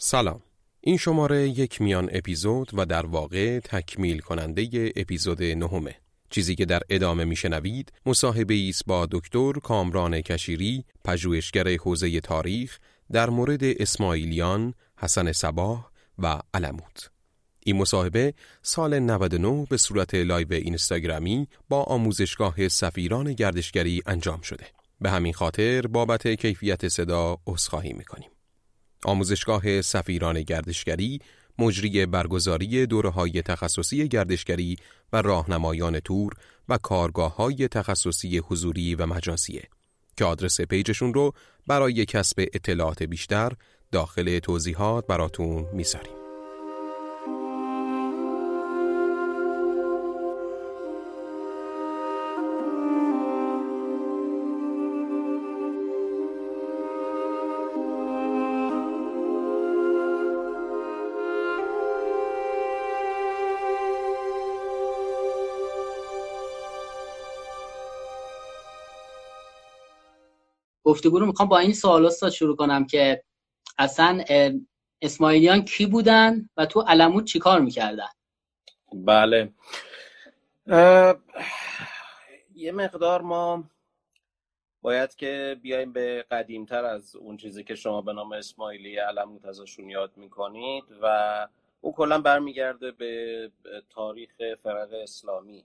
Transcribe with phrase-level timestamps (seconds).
[0.00, 0.42] سلام
[0.80, 5.94] این شماره یک میان اپیزود و در واقع تکمیل کننده اپیزود نهمه
[6.30, 12.78] چیزی که در ادامه میشنوید مصاحبه است با دکتر کامران کشیری پژوهشگر حوزه تاریخ
[13.12, 17.10] در مورد اسماعیلیان، حسن صباح و الموت.
[17.64, 24.66] این مصاحبه سال 99 به صورت لایو اینستاگرامی با آموزشگاه سفیران گردشگری انجام شده.
[25.00, 28.30] به همین خاطر بابت کیفیت صدا عذرخواهی می‌کنیم.
[29.04, 31.20] آموزشگاه سفیران گردشگری
[31.58, 34.76] مجری برگزاری دوره های تخصصی گردشگری
[35.12, 36.32] و راهنمایان تور
[36.68, 39.62] و کارگاه های تخصصی حضوری و مجازیه
[40.16, 41.32] که آدرس پیجشون رو
[41.66, 43.52] برای کسب اطلاعات بیشتر
[43.92, 46.17] داخل توضیحات براتون می‌ذاریم.
[70.88, 73.22] گفتگو رو می‌خوام با این سوال شروع کنم که
[73.78, 74.24] اصلا
[75.02, 78.08] اسماعیلیان کی بودن و تو علمود چیکار می‌کردن؟
[78.92, 79.52] بله.
[82.54, 83.64] یه مقدار ما
[84.82, 89.90] باید که بیایم به قدیمتر از اون چیزی که شما به نام اسماعیلی علموت ازشون
[89.90, 91.48] یاد می‌کنید و
[91.80, 93.50] اون کلا برمیگرده به
[93.90, 94.30] تاریخ
[94.62, 95.64] فرق اسلامی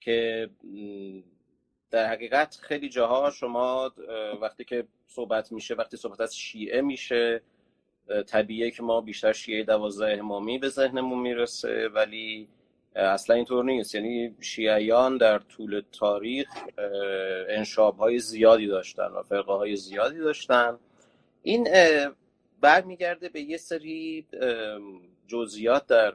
[0.00, 0.50] که
[1.90, 3.92] در حقیقت خیلی جاها شما
[4.40, 7.40] وقتی که صحبت میشه وقتی صحبت از شیعه میشه
[8.26, 12.48] طبیعه که ما بیشتر شیعه دوازده امامی به ذهنمون می‌رسه ولی
[12.96, 13.94] اصلا اینطور نیست.
[13.94, 16.48] یعنی شیعیان در طول تاریخ
[17.48, 20.78] انشاب های زیادی داشتن و فرقه های زیادی داشتن.
[21.42, 21.68] این
[22.60, 24.26] برمیگرده به یه سری
[25.26, 26.14] جزئیات در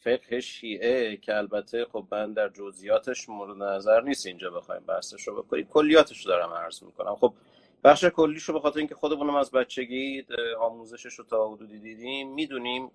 [0.00, 5.42] فقه شیعه که البته خب من در جزئیاتش مورد نظر نیست اینجا بخوایم بحثش رو
[5.42, 5.66] بکنیم.
[5.66, 7.14] کلیاتش رو دارم عرض می‌کنم.
[7.14, 7.34] خب
[7.84, 10.26] بخش کلیش رو به اینکه خودمونم از بچگی
[10.60, 12.90] آموزشش رو تا حدودی دیدیم می‌دونیم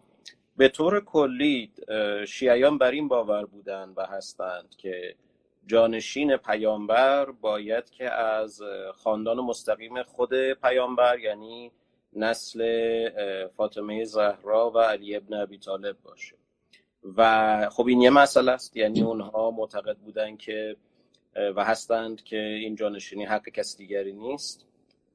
[0.57, 1.71] به طور کلی
[2.27, 5.15] شیعیان بر این باور بودند و هستند که
[5.67, 8.61] جانشین پیامبر باید که از
[8.93, 11.71] خاندان مستقیم خود پیامبر یعنی
[12.13, 13.09] نسل
[13.49, 16.35] فاطمه زهرا و علی ابن ابی طالب باشه.
[17.17, 18.77] و خب این یه مسئله است.
[18.77, 20.75] یعنی اونها معتقد بودن که
[21.55, 24.65] و هستند که این جانشینی حق کسی دیگری نیست.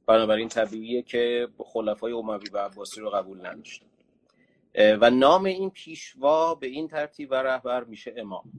[0.07, 3.87] بنابراین طبیعیه که خلفای اموی و عباسی رو قبول نداشتن.
[4.75, 8.53] و نام این پیشوا به این ترتیب و رهبر میشه امام.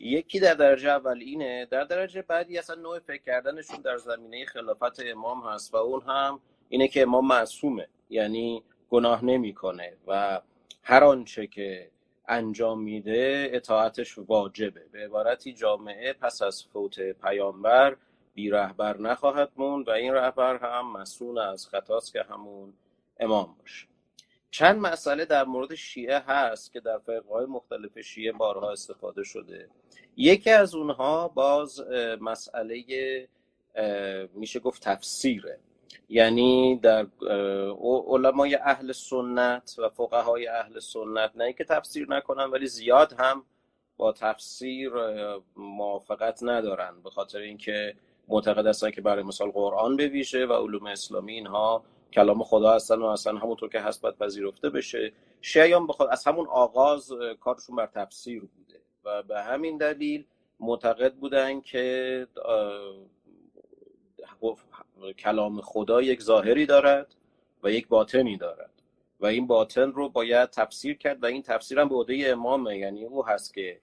[0.00, 5.00] یکی در درجه اول اینه در درجه بعدی اصلا نوع فکر کردنشون در زمینه خلافت
[5.06, 7.88] امام هست و اون هم اینه که امام معصومه.
[8.10, 10.40] یعنی گناه نمی‌کنه و
[10.82, 11.90] هر آنچه که
[12.32, 14.80] انجام میده اطاعتش واجبه.
[14.92, 17.96] به عبارتی جامعه پس از فوت پیامبر
[18.34, 22.72] بی رهبر نخواهد موند و این رهبر هم مسئول از خطاست که همون
[23.20, 23.86] امام باشه.
[24.50, 29.68] چند مسئله در مورد شیعه هست که در فرقهای مختلف شیعه بارها استفاده شده.
[30.16, 31.80] یکی از اونها باز
[32.20, 32.84] مسئله
[34.34, 35.58] میشه گفت تفسیره.
[36.08, 37.06] یعنی در
[38.06, 43.44] علمای اهل سنت و فقهای اهل سنت نه که تفسیر نکنن ولی زیاد هم
[43.96, 44.92] با تفسیر
[45.56, 47.94] موافقت ندارن به خاطر اینکه
[48.28, 53.04] معتقد هستن که برای مثال قرآن بویژه و علوم اسلامی اینها کلام خدا هستن و
[53.04, 55.12] اصلا همونطور که هست باید پذیرفته بشه.
[55.40, 60.24] شیعیان بخواد از همون آغاز کارشون بر تفسیر بوده و به همین دلیل
[60.60, 62.26] معتقد بودن که
[65.12, 67.14] کلام خدا یک ظاهری دارد
[67.62, 68.70] و یک باطنی دارد.
[69.20, 72.78] و این باطن رو باید تفسیر کرد و این تفسیر هم به عهده امامه.
[72.78, 73.80] یعنی او هست که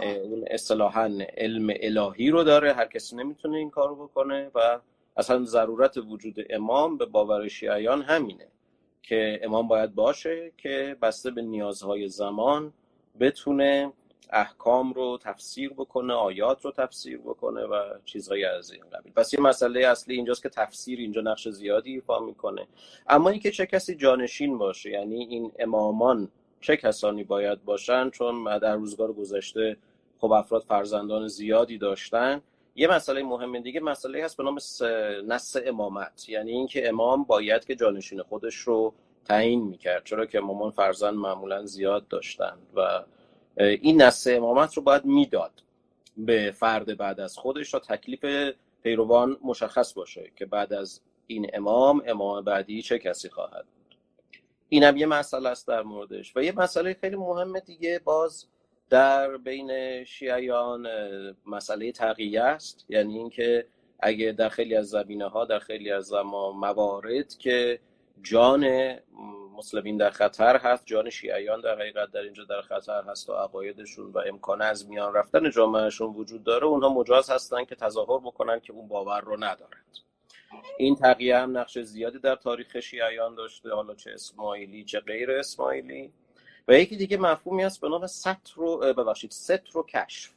[0.00, 2.72] اون اصطلاحا علم الهی رو داره.
[2.72, 4.80] هر کسی نمی‌تونه این رو بکنه و
[5.16, 8.48] اصلا ضرورت وجود امام به باور شیعیان همینه
[9.02, 12.72] که امام باید باشه که بسته به نیازهای زمان
[13.20, 13.92] بتونه
[14.30, 19.12] احکام رو تفسیر بکنه آیات رو تفسیر بکنه و چیزهای از این قبیل.
[19.12, 22.66] پس یه مسئله اصلی اینجاست که تفسیر اینجا نقش زیادی ایفا می‌کنه.
[23.08, 26.28] اما اینکه چه کسی جانشین باشه یعنی این امامان
[26.60, 29.76] چه کسانی باید باشن؟ چون در روزگار گذشته
[30.18, 32.42] خب افراد فرزندان زیادی داشتن.
[32.74, 34.58] یه مسئله مهم دیگه مسئله هست به نام
[35.26, 36.28] نص امامت.
[36.28, 40.04] یعنی اینکه امام باید که جانشین خودش رو تعیین می‌کرد.
[40.04, 43.02] چرا که امامان فرزند معمولا زیاد داشتن و
[43.56, 45.62] این نص امامت رو باید می‌داد
[46.16, 52.02] به فرد بعد از خودش تا تکلیف پیروان مشخص باشه که بعد از این امام
[52.06, 53.64] امام بعدی چه کسی خواهد
[54.68, 58.46] اینم یه مسئله است در موردش و یه مسئله خیلی مهم دیگه باز
[58.90, 60.86] در بین شیعیان
[61.46, 62.86] مسئله تقیه است.
[62.88, 63.66] یعنی اینکه
[64.00, 66.12] اگه در خیلی از زمینه ها در خیلی از
[66.54, 67.80] موارد که
[68.22, 68.64] جان
[69.62, 74.12] مسلمین در خطر هست جان شیعیان در حقیقت در اینجا در خطر هست و عقایدشون
[74.12, 76.64] و امکان از میان رفتن جامعهشون وجود داره.
[76.64, 79.98] اونها مجاز هستن که تظاهر بکنن که اون باور رو ندارند.
[80.78, 86.12] این تقیه هم نقش زیادی در تاریخ شیعیان داشته حالا چه اسماعیلی چه غیر اسماعیلی.
[86.68, 90.30] و یکی دیگه مفهومی هست به نام ستر رو ببخشید ستر و کشف.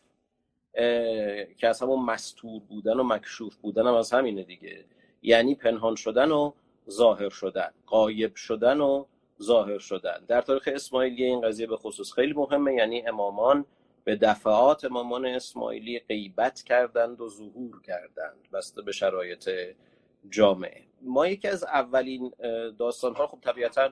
[1.57, 4.85] که از همون مستور بودن و مکشوف بودن هم از همینه دیگه.
[5.21, 6.51] یعنی پنهان شدن و
[6.89, 9.05] ظاهر شدن قایب شدن و
[9.41, 10.25] ظاهر شدن.
[10.27, 13.65] در تاریخ اسماعیلی این قضیه به خصوص خیلی مهمه یعنی امامان
[14.03, 19.49] به دفعات امامان اسماعیلی غیبت کردند و ظهور کردند بسته به شرایط
[20.29, 20.81] جامعه.
[21.01, 22.31] ما یکی از اولین
[22.79, 23.89] داستان ها خب طبیعتا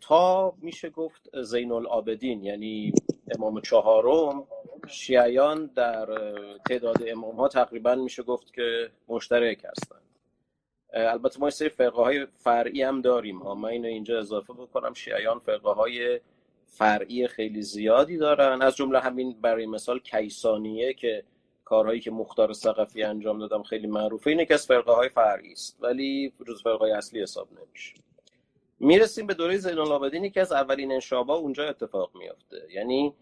[0.00, 2.92] تا میشه گفت زین العابدین یعنی
[3.36, 4.46] امام چهارم
[4.88, 6.06] شیعیان در
[6.68, 10.03] تعداد امام ها تقریبا میشه گفت که مشترک هستند
[10.96, 13.38] البته ما سری فرقه های فرعی هم داریم.
[13.38, 14.94] ها من اینو اینجا اضافه بکنم.
[14.94, 16.20] شیعیان فرقه های
[16.66, 18.62] فرعی خیلی زیادی دارن.
[18.62, 21.24] از جمله همین برای مثال کیسانیه که
[21.64, 24.30] کارهایی که مختار سقفی انجام دادم خیلی معروفه.
[24.30, 25.78] اینه که از فرقه های فرعی است.
[25.80, 27.94] ولی جز فرقه های اصلی حساب نمیشه.
[28.80, 30.30] می‌رسیم به دوره زین العابدین.
[30.30, 32.66] که از اولین انشابا اونجا اتفاق میافته.
[32.70, 33.14] یعنی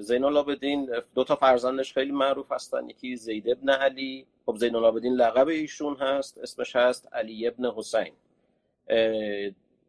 [0.00, 2.88] زین العابدین دو تا فرزندش خیلی معروف هستن.
[2.88, 8.12] یکی زید ابن علی خب زین العابدین لقب ایشون هست اسمش هست علی ابن حسین.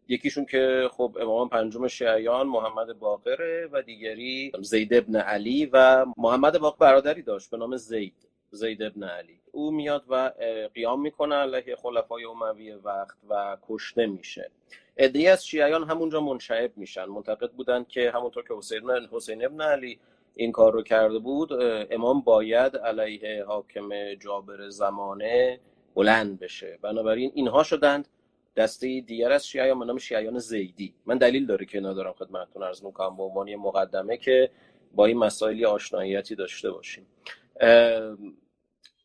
[0.07, 6.59] یکیشون که خب امام پنجم شیعیان محمد باقره و دیگری زید ابن علی و محمد
[6.59, 8.13] باقر برادری داشت به نام زید
[8.51, 9.39] زید ابن علی.
[9.51, 10.31] او میاد و
[10.73, 14.51] قیام می‌کنه علیه خلفای اموی وقت و کشته میشه.
[14.97, 17.06] ادعی از شیعیان همونجا منشعب میشن.
[17.06, 20.00] معتقد بودن که همونطور که حسین حسین ابن علی
[20.39, 21.50] این کار رو کرده بود
[21.91, 25.59] امام باید علیه حاکم جابر زمانه
[25.95, 26.80] بلند بشه.
[26.81, 28.07] بنابراین اینها شدند
[28.56, 30.94] دسته دیگر از شیعیان به نام شیعیان زیدی.
[31.06, 34.50] من دلیل داره که ندارم خدمتتون عرض می‌کنم به عنوان مقدمه که
[34.95, 37.06] با این مسائلی آشناییتی داشته باشیم.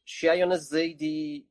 [0.04, 1.46] شیعیان زیدی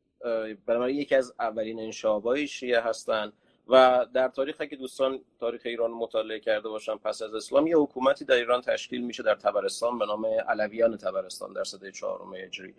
[0.65, 3.33] برای یکی از اولین انشابای شیعه هستند.
[3.67, 8.25] و در تاریخ اگه دوستان تاریخ ایران مطالعه کرده باشن پس از اسلام یه حکومتی
[8.25, 12.75] در ایران تشکیل میشه در تبرستان به نام علویان تبرستان در سده چهارم هجری.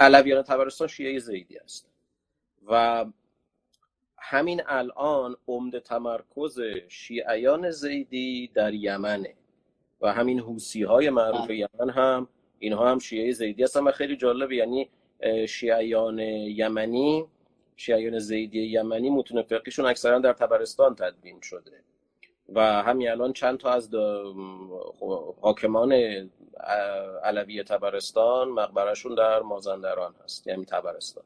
[0.00, 1.90] علویان تبرستان شیعه زیدی است.
[2.66, 3.04] و
[4.18, 9.34] همین الان عمده تمرکز شیعیان زیدی در یمنه
[10.00, 12.28] و همین حوسی های معروف یمن هم
[12.58, 14.90] اینها هم شیعه زیدی هستن و خیلی جالب یعنی
[15.48, 17.26] شیعیان یمنی
[17.80, 21.82] شیعیان زیدی یمنی متون فقیشون اکثرا در تبرستان تدوین شده.
[22.48, 23.94] و همین الان چند تا از
[25.40, 25.92] حاکمان
[27.24, 31.24] علوی تبرستان مقبرشون در مازندران هست یعنی تبرستان.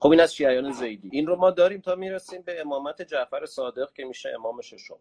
[0.00, 1.08] خب این از شیعیان زیدی.
[1.12, 4.98] این رو ما داریم تا می‌رسیم به امامت جعفر صادق که میشه امام ششم.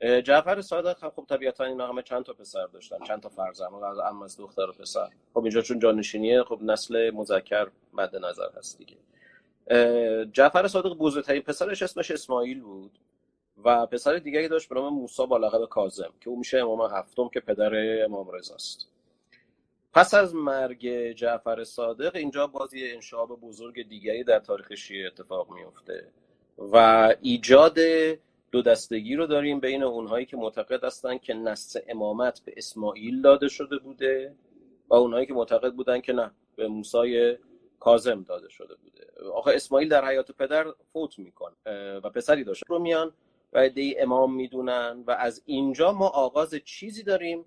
[0.00, 4.22] جعفر صادق خب طبیعتا اینا همه چند تا پسر داشتن چند تا فرزند از ام
[4.22, 5.08] از دختر و پسر.
[5.34, 8.96] خب اینجا چون جانشینیه خب نسل مذکر مد نظر هست دیگه.
[10.32, 12.98] جعفر صادق بزرگترین پسرش اسمش اسماعیل بود
[13.64, 17.28] و پسر دیگری داشت به نام موسی با لقب کاظم که او میشه امام هفتم
[17.28, 18.88] که پدر امام رضاست
[19.92, 26.08] پس از مرگ جعفر صادق اینجا بازی انشاب بزرگ دیگری در تاریخ شیعه اتفاق میفته
[26.58, 26.76] و
[27.22, 27.78] ایجاد
[28.50, 33.48] دو دستگی رو داریم بین اونهایی که معتقد هستن که نص امامت به اسماعیل داده
[33.48, 34.34] شده بوده
[34.88, 37.36] و اونهایی که معتقد بودن که نه به موسی
[37.80, 39.06] کازم داده شده بوده.
[39.34, 41.54] آخه اسماعیل در حیات پدر فوت می‌کنه
[41.98, 43.12] و پسری داشته رو میان
[43.52, 47.44] و عده امام می‌دونن و از اینجا ما آغاز چیزی داریم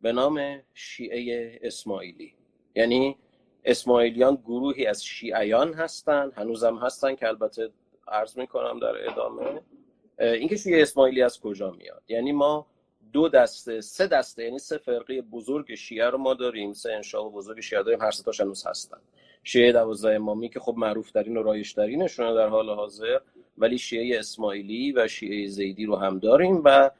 [0.00, 2.34] به نام شیعه اسماعیلی.
[2.74, 3.18] یعنی
[3.64, 7.70] اسماعیلیان گروهی از شیعیان هستن هنوزم هستن که البته
[8.08, 9.60] عرض می‌کنم در ادامه.
[10.18, 12.66] اینکه شیعه اسماعیلی از کجا میاد؟ یعنی ما
[13.12, 17.60] دو دسته سه دسته یعنی سه فرقه بزرگ شیعه رو ما داریم سه انشاب بزرگ
[17.60, 18.98] شیعه داریم هر سه تاش هستن.
[19.42, 23.18] شیعه دوازده امامی که خب معروف ترین و رایش ترینشونه در حال حاضر
[23.58, 26.90] ولی شیعه اسماعیلی و شیعه زیدی رو هم داریم و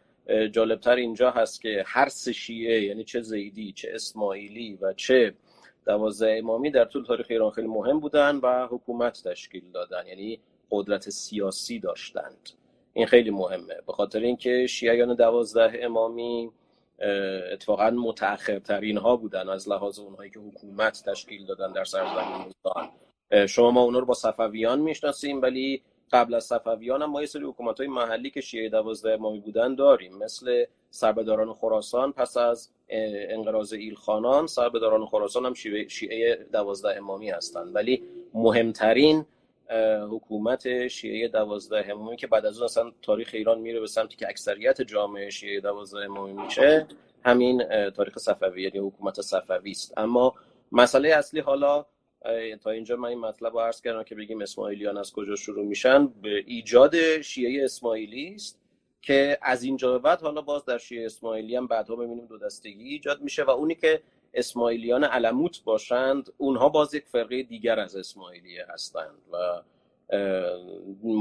[0.52, 5.34] جالبتر اینجا هست که هر سه شیعه یعنی چه زیدی چه اسماعیلی و چه
[5.86, 11.10] دوازده امامی در طول تاریخ ایران خیلی مهم بودن و حکومت تشکیل دادن یعنی قدرت
[11.10, 12.50] سیاسی داشتند.
[12.92, 13.74] این خیلی مهمه.
[13.86, 16.50] به خاطر اینکه شیعیان دوازده امامی
[17.52, 22.52] اتفاقا متأخرترین ها بودن از لحاظ اونهایی که حکومت تشکیل دادن در سرزمین
[23.46, 27.44] شما ما اونا رو با صفویان می‌شناسیم ولی قبل از صفویان هم ما یه سری
[27.44, 33.72] حکومت های محلی که شیعه دوازده امامی بودن داریم مثل سربداران خراسان پس از انقراض
[33.72, 35.54] ایلخانان سربداران خراسان هم
[35.88, 38.02] شیعه دوازده امامی هستند ولی
[38.34, 39.26] مهمترین
[40.10, 44.28] حکومت شیعه دوازده امامی که بعد از اون اصلا تاریخ ایران میره به سمتی که
[44.28, 46.86] اکثریت جامعه شیعه دوازده امامی میشه
[47.24, 49.98] همین تاریخ صفوی یعنی حکومت صفوی است.
[49.98, 50.34] اما
[50.72, 51.86] مسئله اصلی حالا
[52.64, 56.06] تا اینجا من این مطلب رو عرض کردم که بگیم اسماعیلیان از کجا شروع میشن؟
[56.06, 58.60] به ایجاد شیعه اسماعیلی است
[59.02, 63.20] که از اینجا بعد حالا باز در شیعه اسماعیلی هم بعدها ببینیم دو دستگی ایجاد
[63.22, 64.02] میشه و اونی که
[64.34, 69.62] اسماعیلیان علموت باشند اونها باز یک فرقه دیگر از اسماعیلیه هستند و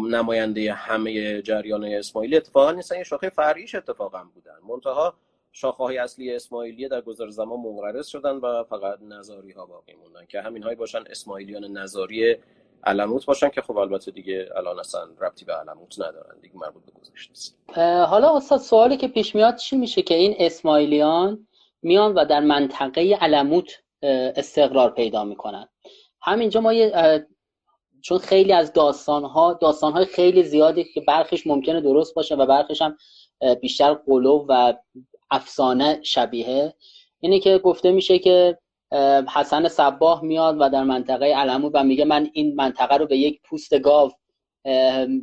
[0.10, 4.58] نماینده همه جریان اسماعیلی اتفاقا نیستن یه شاخه فرعیش اتفاقا بودن.
[4.70, 5.14] منتها
[5.52, 10.26] شاخه های اصلی اسماعیلیه در گذر زمان منقرض شدن و فقط نظاری ها باقی موندن.
[10.26, 12.36] که همین هایی باشن اسماعیلیان نظاری
[12.84, 16.92] علموت باشن که خب البته دیگه الان اصلا ربطی به علموت ندارن دیگه مربوط به
[16.92, 17.58] گذشته است.
[18.10, 21.48] حالا استاد سوالی که پیش میاد چی میشه که این اسماعیلیان
[21.82, 23.72] میان و در منطقه علموت
[24.36, 25.68] استقرار پیدا می‌کنن.
[26.22, 27.26] همینجا ما یه
[28.02, 32.46] چون خیلی از داستان ها داستان های خیلی زیادی که برخش ممکنه درست باشه و
[32.46, 32.98] برخش هم
[33.62, 34.74] بیشتر قلوب و
[35.32, 36.74] افسانه شبیه
[37.20, 38.58] اینه که گفته میشه که
[39.36, 43.42] حسن صباه میاد و در منطقه علمو و میگه من این منطقه رو به یک
[43.44, 44.12] پوست گاو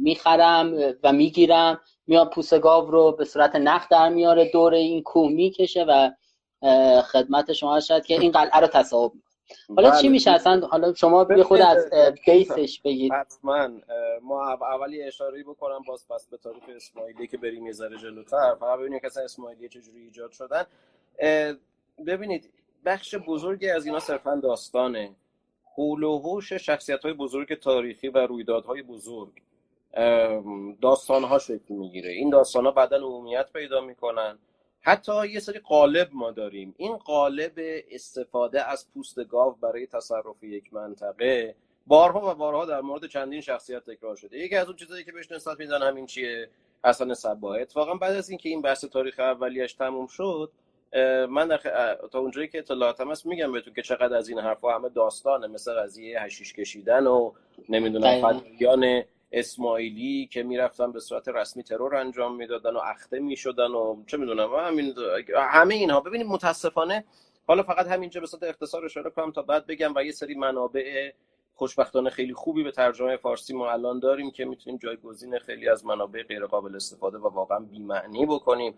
[0.00, 1.80] می‌خرم و می‌گیرم.
[2.06, 6.10] میاد پوست گاو رو به صورت نخ در میاره دور این کوه می‌کشه و
[7.12, 9.12] خدمت شما شد که این قلعه رو تصاحب
[9.76, 10.08] حالا چی بله.
[10.08, 11.90] میشه اصلا؟ حالا شما به خود از
[12.26, 13.12] بیسش بگید.
[13.12, 13.68] حتما
[14.22, 18.54] ما اولی اشاره بکنم باز پس به تاریخ اسماعیلی که بریم یه ذره جلوتر.
[18.60, 20.64] فقط ببینید که اصلا اسماعیلی چجوری ایجاد شدن.
[22.06, 22.50] ببینید
[22.84, 25.10] بخش بزرگی از اینا صرفا داستانه.
[25.76, 29.32] حول و حوش شخصیت های بزرگ تاریخی و رویدادهای بزرگ.
[30.82, 32.10] داستان ها شکل می‌گیره.
[32.10, 34.38] این داستان ها بعدا عمومیت پیدا می‌کنن.
[34.86, 36.74] حتی یه سری قالب ما داریم.
[36.76, 37.52] این قالب
[37.90, 41.54] استفاده از پوست گاو برای تصرف یک منطقه
[41.86, 44.38] بارها و بارها در مورد چندین شخصیت تکرار شده.
[44.38, 46.48] یکی از اون چیزایی که بهش نسبت میدن همین چیه؟
[46.84, 50.52] حسن صباه اتفاقا بعد از اینکه این بحث تاریخ اولیش تموم شد
[51.28, 51.58] من در
[52.12, 55.46] تا اونجایی که اطلاعاتم هست میگم بهتون که چقدر از این حرفها همه داستانه.
[55.46, 57.32] مثل قضیه هشیش کشیدن و
[57.68, 59.02] نمی‌دونم فدیان
[59.32, 64.54] اسماعیلی که می‌رفتن به صورت رسمی ترور انجام می‌دادن و اخته می‌شدن و چه می‌دونم
[64.54, 64.94] همین
[65.36, 66.00] همه اینها.
[66.00, 67.04] ببینید متاسفانه
[67.46, 71.12] حالا فقط همینجا به صورت اختصار اشاره کنم تا بعد بگم و یه سری منابع
[71.54, 76.22] خوشبختانه خیلی خوبی به ترجمه فارسی ما الان داریم که می‌تونیم جایگزین خیلی از منابع
[76.22, 78.74] غیر قابل استفاده و واقعا بی‌معنی بکنیم.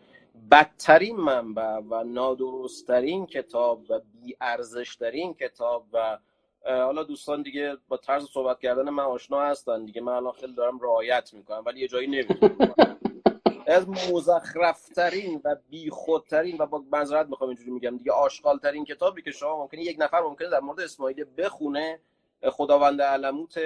[0.51, 6.19] بدترین منبع و نادرستترین کتاب و بیارزشترین کتاب و
[6.65, 10.01] حالا دوستان دیگه با طرز صحبت کردن من آشنا هستن دیگه.
[10.01, 12.97] من الان خیلی دارم رعایت می‌کنم ولی یه جایی نمی‌دونم.
[13.67, 19.59] از مزخرفترین و بیخودترین و با معذرت می‌خوام اینجوری میگم دیگه آشغالترین کتابی که شما
[19.59, 22.01] ممکنه یک نفر ممکنه در مورد اسماعیل بخونه
[22.43, 23.59] خداوند علموت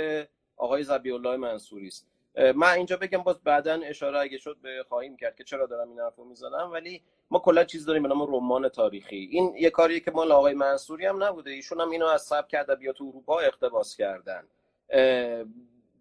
[0.56, 2.11] آقای زبی الله منصوری است.
[2.34, 6.00] من اینجا بگم باز بعدا اشاره اگه شد به خواهیم کرد که چرا دارم این
[6.00, 9.28] حرفو می‌زنم ولی ما کلا چیز داریم به نام رمان تاریخی.
[9.30, 11.50] این یه کاریه که مال آقای منصوری هم نبوده.
[11.50, 14.48] ایشون هم اینو از سبک ادبیات اروپا اقتباس کردن.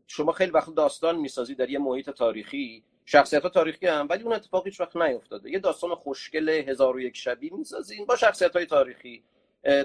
[0.07, 4.33] شما خیلی وقت داستان می‌سازی در یه محیط تاریخی شخصیت ها تاریخی هم ولی اون
[4.33, 5.51] اتفاق هیچ وقت نیفتاده.
[5.51, 9.23] یه داستان خوشگل هزار و یک شبی می‌سازین با شخصیت های تاریخی.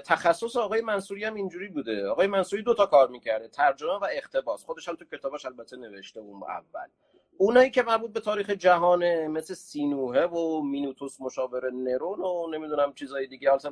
[0.05, 2.07] تخصص آقای منصوری هم اینجوری بوده.
[2.07, 4.65] آقای منصوری دو تا کار می‌کرده ترجمه و اقتباس.
[4.65, 6.87] خودش هم تو کتابش البته نوشته اون اول.
[7.37, 13.27] اونایی که مربوط به تاریخ جهانه مثل سینوهه و مینوتوس مشاور نرون و نمی‌دونم چیزای
[13.27, 13.69] دیگه البته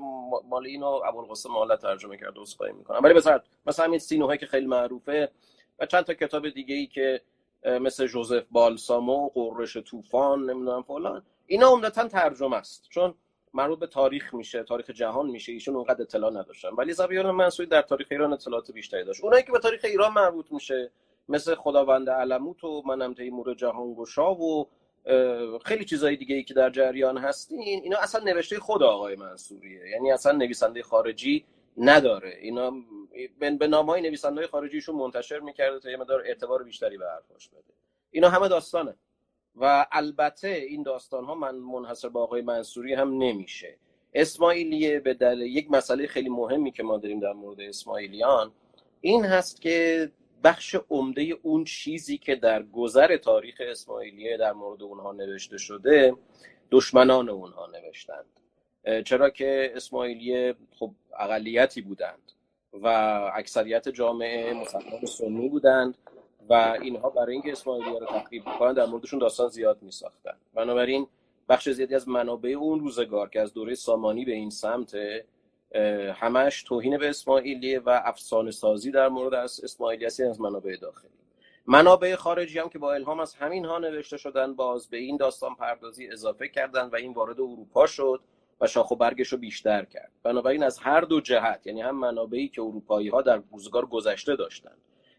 [0.49, 2.99] مال اینو ابوالقاسم مالا ترجمه کرده اسخای می‌کنم.
[3.03, 5.31] ولی مثلا مثلا همین سینوهه که خیلی معروفه
[5.79, 7.21] و چند تا کتاب دیگه ای که
[7.65, 12.87] مثل جوزف بالسامو قررش طوفان نمی‌دونم فلان اینا عمدتا ترجمه است.
[12.89, 13.13] چون
[13.55, 16.69] مربوط به تاریخ میشه تاریخ جهان میشه ایشون اونقدر اطلاع نداشتن.
[16.69, 19.23] ولی زبیان منصوری در تاریخ ایران اطلاعات بیشتری داشت.
[19.23, 20.91] اونایی که به تاریخ ایران مربوط میشه
[21.29, 24.69] مثل خداوند علموت و منم تیمور جهانگشا و
[25.65, 29.89] خیلی چیزای دیگه ای که در جریان هستین اینا اصلا نوشته خود آقای منصوریه.
[29.89, 31.45] یعنی اصلا نویسنده خارجی
[31.77, 32.37] نداره.
[32.41, 32.71] اینا
[33.59, 37.73] به نام های نویسنده خارجیشون منتشر می‌کرده تا یه مدار اعتبار بیشتری به حرفاش بده.
[38.11, 38.95] اینا همه داستانه.
[39.55, 43.77] و البته این داستان ها من منحصر به آقای منصوری هم نمیشه.
[44.13, 48.51] اسماعیلیه به دلیل یک مسئله خیلی مهمی که ما داریم در مورد اسماعیلیان
[49.01, 50.11] این هست که
[50.43, 56.15] بخش عمده اون چیزی که در گذر تاریخ اسماعیلیه در مورد اونها نوشته شده
[56.71, 58.25] دشمنان اونها نوشتند.
[59.05, 62.31] چرا که اسماعیلیه خب اقلیتی بودند
[62.73, 62.87] و
[63.35, 65.97] اکثریت جامعه مسلمان سنی بودند.
[66.49, 70.37] و اینها برای اینکه اسماعیلی رو تخریب کنن در موردشون داستان زیاد میساختن.
[70.53, 71.07] بنابراین
[71.49, 74.95] بخش زیادی از منابع اون روزگار که از دوره سامانی به این سمت
[76.13, 81.09] همش توهین به اسماعیلی و افسانه سازی در مورد از اسماعیلی از منابع داخلی.
[81.67, 85.55] منابع خارجی هم که با الهام از همین ها نوشته شدن باز به این داستان
[85.55, 88.21] پردازی اضافه کردن و این وارد اروپا شد
[88.61, 90.11] و شاخ و برگش رو بیشتر کرد.
[90.23, 94.77] بنابراین از هر دو جهت یعنی هم منابعی که اروپایی ها در روزگار گذشته داشتند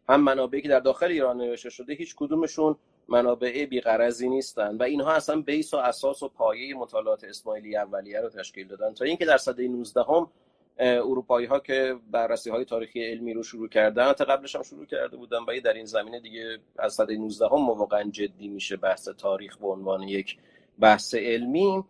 [0.09, 2.77] هم منابعی که در داخل ایران نوشته شده هیچ کدومشون
[3.09, 8.29] منابع بیغرضی نیستند و اینها اصلا بیس و اساس و پایه مطالعات اسماعیلی اولیه رو
[8.29, 8.95] تشکیل دادن.
[8.95, 10.31] تا اینکه در سده 19 هم
[10.79, 15.17] اروپایی ها که بررسی های تاریخی علمی رو شروع کردن حتی قبلش هم شروع کرده
[15.17, 19.57] بودن و در این زمینه دیگه از سده 19 هم واقعا جدی میشه بحث تاریخ
[19.57, 20.37] به عنوان یک
[20.81, 21.85] بحث علمی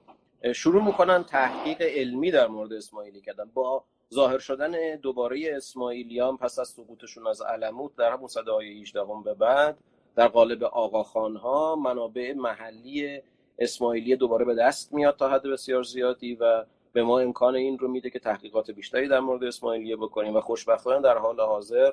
[0.54, 3.50] شروع می‌کنن تحقیق علمی در مورد اسماعیلی کردن.
[3.54, 9.00] با ظاهر شدن دوباره اسماعیلیان پس از سقوطشون از علموت در همون صده های 18
[9.24, 9.78] به بعد
[10.16, 13.22] در قالب آقاخان ها منابع محلی
[13.58, 17.88] اسماعیلی دوباره به دست میاد تا حد بسیار زیادی و به ما امکان این رو
[17.88, 21.92] میده که تحقیقات بیشتری در مورد اسماعیلیه بکنیم و خوشبختانه در حال حاضر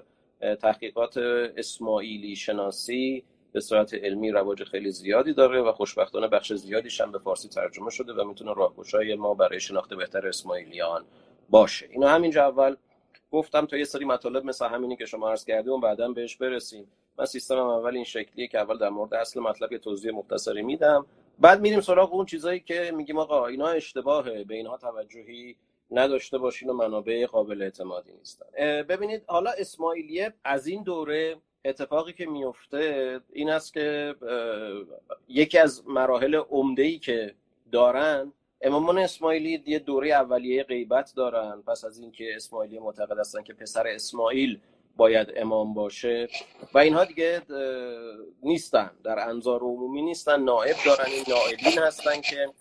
[0.61, 1.17] تحقیقات
[1.57, 7.19] اسماعیلی شناسی به صورت علمی رواج خیلی زیادی داره و خوشبختانه بخش زیادیش هم به
[7.19, 11.05] فارسی ترجمه شده و می‌تونه راهگشای ما برای شناخت بهتر اسماعیلیان
[11.49, 11.87] باشه.
[11.91, 12.75] اینو همینجا اول
[13.31, 16.87] گفتم تا یه سری مطالب مثل همینی که شما عرض کردیم بعدا بهش برسیم.
[17.17, 21.05] من سیستمم اول این شکلیه که اول در مورد اصل مطلب یه توضیح مختصری میدم.
[21.39, 25.55] بعد میریم سراغ اون چیزایی که میگیم آقا اینا اشتباهه به اینها توجهی
[25.91, 28.45] نداشته باشین و منابع قابل اعتمادی نیستن.
[28.83, 31.35] ببینید حالا اسماعیلیه از این دوره
[31.65, 34.15] اتفاقی که میفته این است که
[35.27, 37.35] یکی از مراحل عمده ای که
[37.71, 38.33] دارن
[38.65, 41.61] امامان اسماعیلی یه دوره اولیه غیبت دارن.
[41.67, 44.59] پس از اینکه اسماعیلی معتقد هستن که پسر اسماعیل
[44.95, 46.27] باید امام باشه
[46.73, 47.41] و اینها دیگه
[48.43, 48.91] نیستن.
[49.03, 50.43] در انظار عمومی نیستن.
[50.43, 51.05] نائب دارن.
[51.07, 52.53] این نائبین هستن که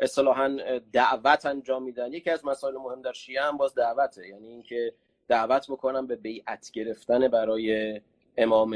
[0.00, 0.58] اصطلاحا
[0.92, 2.12] دعوت انجام میدن.
[2.12, 4.28] یکی از مسائل مهم در شیعه هم باز دعوته.
[4.28, 4.94] یعنی اینکه
[5.28, 8.00] دعوت بکنن به بیعت گرفتن برای
[8.36, 8.74] امام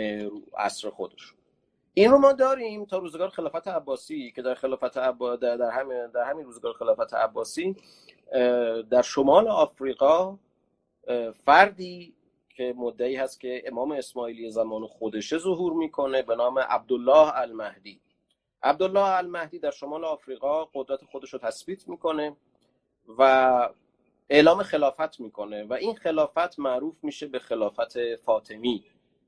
[0.59, 1.39] عصر خودشون.
[1.95, 6.25] این رو ما داریم تا روزگار خلافت عباسی که در خلافت عبا در, همین در
[6.25, 7.77] همین روزگار خلافت عباسی
[8.91, 10.39] در شمال آفریقا
[11.45, 12.15] فردی
[12.49, 18.01] که مدعی هست که امام اسماعیلی زمان خودشه ظهور می‌کنه به نام عبدالله المهدی.
[18.63, 22.37] عبدالله المهدی در شمال آفریقا قدرت خودش رو تثبیت می‌کنه
[23.19, 23.69] و
[24.29, 28.85] اعلام خلافت می‌کنه و این خلافت معروف میشه به خلافت فاطمی.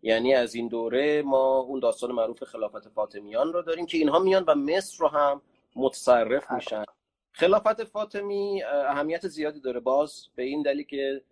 [0.07, 4.45] یعنی از این دوره ما اون داستان معروف خلافت فاطمیان رو داریم که اینها میان
[4.47, 5.43] و مصر رو هم
[5.77, 6.85] متصرف میشن.
[7.33, 9.81] خلافت فاطمی اهمیت زیادی داره.
[9.81, 11.23] باز به این دلیل که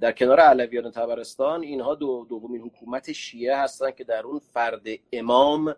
[0.00, 5.76] در کنار علویان تبرستان اینها دو دومین حکومت شیعه هستن که در اون فرد امام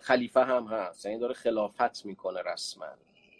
[0.00, 1.06] خلیفه هم هست.
[1.06, 2.86] یعنی داره خلافت می‌کنه رسما.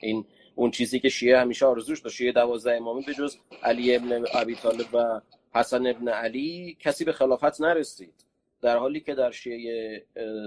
[0.00, 2.16] این اون چیزی که شیعه همیشه آرزوش داشت.
[2.16, 5.20] شیعه دوازده امامی به جز علی ابن ابی طالب و
[5.54, 8.24] حسن ابن علی کسی به خلافت نرسید
[8.62, 10.04] در حالی که در شیعه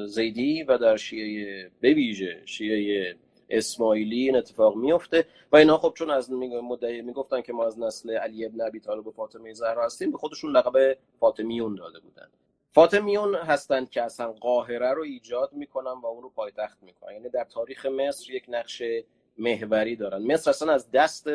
[0.07, 3.15] زیدی و در شیعه بویژه شیعه
[3.49, 8.09] اسماعیلی این اتفاق میفته و اینا خب چون از مدعی می‌گفتن که ما از نسل
[8.17, 12.27] علی ابن ابی طالب و فاطمه زهرا هستیم به خودشون لقب فاطمیون داده بودن.
[12.71, 17.13] فاطمیون هستند که اصلا قاهره رو ایجاد می‌کنن و اون رو پایتخت می‌کنن.
[17.13, 18.83] یعنی در تاریخ مصر یک نقش
[19.37, 20.21] محوری دارن.
[20.21, 21.27] مصر اصلا از دست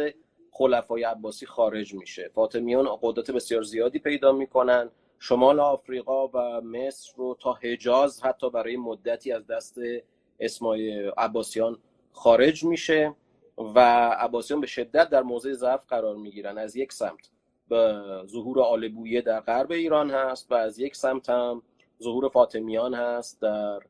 [0.58, 2.30] خلفای عباسی خارج میشه.
[2.34, 4.90] فاطمیون قدرت بسیار زیادی پیدا می‌کنن.
[5.18, 9.78] شمال آفریقا و مصر رو تا حجاز حتی برای مدتی از دست
[10.40, 11.78] اسمای عباسیان
[12.12, 13.14] خارج میشه
[13.58, 16.58] و عباسیان به شدت در موضع ضعف قرار می‌گیرن.
[16.58, 17.30] از یک سمت
[17.68, 21.62] به ظهور آل بویه در غرب ایران هست و از یک سمت هم
[22.02, 23.80] ظهور فاطمیان هست در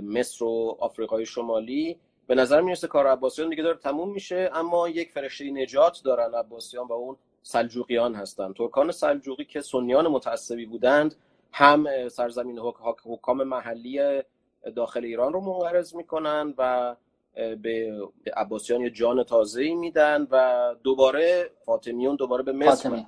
[0.00, 1.98] مصر و آفریقای شمالی.
[2.26, 6.86] به نظر می‌رسه کار عباسیان دیگه داره تموم میشه اما یک فرشته نجات دارن عباسیان
[6.86, 8.52] و اون سلجوقیان هستن.
[8.52, 11.14] ترکان سلجوقی که سنیان متعصبی بودند
[11.52, 12.58] هم سرزمین
[13.04, 14.22] حکام محلی
[14.76, 16.96] داخل ایران رو منقرض می‌کنن و
[17.34, 18.02] به
[18.36, 23.04] عباسیان یه جان تازه میدن و دوباره فاطمیون دوباره به مصر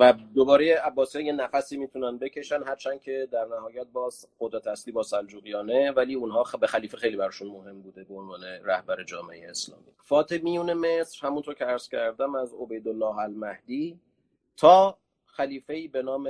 [0.00, 5.02] و دوباره عباسیان یه نفسی می‌تونن بکشن هرچند که در نهایت باز قدرت اصلی با
[5.02, 9.84] سلجوقیانه ولی اونها به خلیفه خیلی برشون مهم بوده به عنوان رهبر جامعه اسلامی.
[10.04, 14.00] فاطمیون مصر همونطور که عرض کردم از عبیدالله المهدی
[14.56, 16.28] تا خلیفه به نام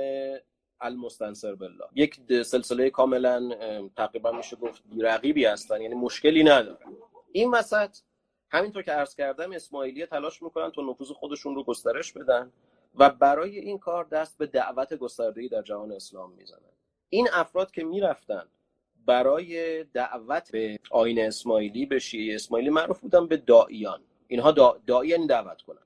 [0.81, 1.85] المستنصر بالله.
[1.95, 3.49] یک سلسله کاملا
[3.95, 6.93] تقریبا میشه گفت رقیبی هستن یعنی مشکلی ندارن.
[7.31, 7.97] این وسط
[8.49, 12.51] همینطور که عرض کردم اسماعیلیه تلاش می‌کنن تا نفوذ خودشون رو گسترش بدن.
[12.97, 16.59] و برای این کار دست به دعوت گسترده‌ای در جهان اسلام می‌زنن.
[17.09, 18.43] این افراد که می‌رفتن
[19.05, 24.77] برای دعوت به آین اسماعیلی به شیعه اسماعیلی معروف بودن به دائیان اینها دا...
[25.29, 25.79] دعوت کنن.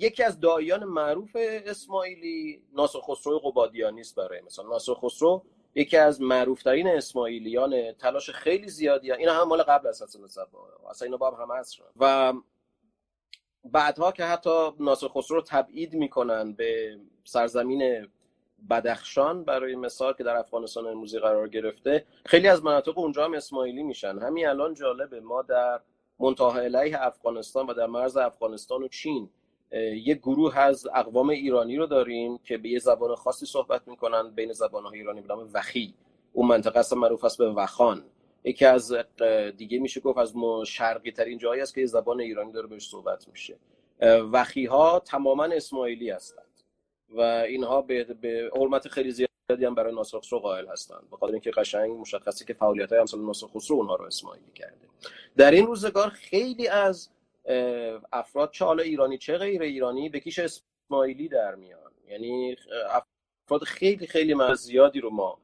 [0.00, 5.42] یکی از دائیان معروف اسماعیلی ناصر خسرو قبادیانی است برای مثلا ناصر خسرو
[5.74, 9.96] یکی از معروفترین اسماعیلیان تلاش خیلی زیادی اینا هم مال قبل از
[10.28, 11.62] صبا اصلا اینا با هم همه
[11.96, 12.32] و
[13.64, 18.08] بعدها که حتی ناصر خسرو رو تبعید می‌کنن به سرزمین
[18.70, 23.82] بدخشان برای مثال که در افغانستان امروزی قرار گرفته خیلی از مناطق اونجا هم اسماعیلی
[23.82, 24.18] میشن.
[24.18, 25.80] همین الان جالبه ما در
[26.20, 29.30] منتها علیه افغانستان و در مرز افغانستان و چین
[29.92, 34.52] یک گروه از اقوام ایرانی رو داریم که به یه زبان خاصی صحبت می‌کنن بین
[34.52, 35.94] زبانهای ایرانی به نام وخی.
[36.32, 38.04] اون منطقه اصلا معروف است به وخان.
[38.44, 38.92] یکی از
[39.56, 40.34] دیگه میشه گفت از
[40.66, 43.56] شرقی ترین جایی است که زبان ایرانی داره بهش صحبت میشه.
[44.32, 46.44] وخی ها تماما اسماعیلی هستند
[47.08, 51.10] و اینها به, به حرمت خیلی زیادی هم برای ناصر خسرو قائل هستند.
[51.10, 54.88] به خاطر اینکه قشنگ مشخصی که فعالیت های امثال ناصر خسرو اونها رو اسماعیلی کرده.
[55.36, 57.10] در این روزگار خیلی از
[58.12, 61.90] افراد چه حالا ایرانی چه غیر ایرانی به کیش اسماعیلی در میان.
[62.08, 62.56] یعنی
[62.90, 65.38] افراد خیلی خیلی زیادی رو ما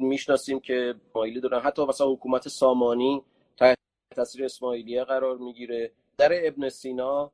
[0.00, 1.60] می‌شناسیم که اسماعیلی دارن.
[1.60, 3.22] حتی مثلا حکومت سامانی
[3.56, 3.78] تحت
[4.16, 5.92] تاثیر اسماعیلیه قرار می‌گیره.
[6.18, 7.32] در ابن سینا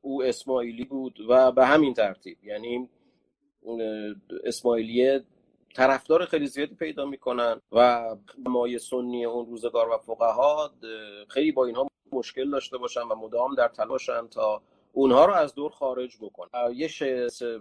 [0.00, 2.44] او اسماعیلی بود و به همین ترتیب.
[2.44, 2.88] یعنی
[4.44, 5.24] اسماعیلیه
[5.74, 8.06] طرفدار خیلی زیادی پیدا می‌کنن و
[8.38, 10.70] مای سنی اون روزگار و فقها
[11.28, 14.62] خیلی با اینها مشکل داشته باشن و مدام در تلاشن تا
[14.96, 16.48] اونها رو از دور خارج بکن.
[16.74, 16.88] یه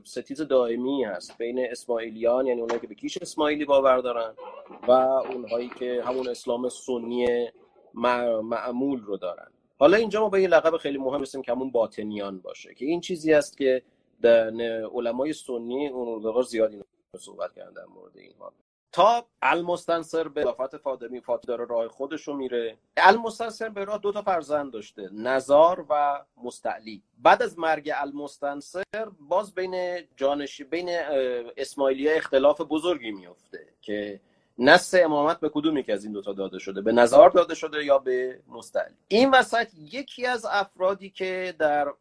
[0.03, 4.33] ستیز دائمی هست بین اسماعیلیان یعنی اونایی که به کیش اسماعیلی باور دارن
[4.87, 7.47] و اونهایی که همون اسلام سنی
[8.43, 9.47] معمول رو دارن.
[9.79, 13.01] حالا اینجا ما به یه لقب خیلی مهم رسیم که همون باطنیان باشه که این
[13.01, 13.81] چیزی است که
[14.21, 14.51] در
[14.95, 16.81] علمای سنی اون روزگار زیادی
[17.19, 18.53] صحبت کردن در مورد اینها.
[18.93, 22.77] تا المستنصر به وفات فاطمی فاطمی داره راه خودش رو میره.
[22.97, 27.03] المستنصر به راه دو تا فرزند داشته نزار و مستعلی.
[27.19, 28.83] بعد از مرگ المستنصر
[29.19, 30.89] باز بین جانشی بین
[31.57, 34.19] اسماعیلیه اختلاف بزرگی میفته که
[34.57, 37.97] نص امامت به کدومی که از این دوتا داده شده به نظار داده شده یا
[37.97, 38.95] به مستعلی.
[39.07, 41.93] این وسط یکی از افرادی که در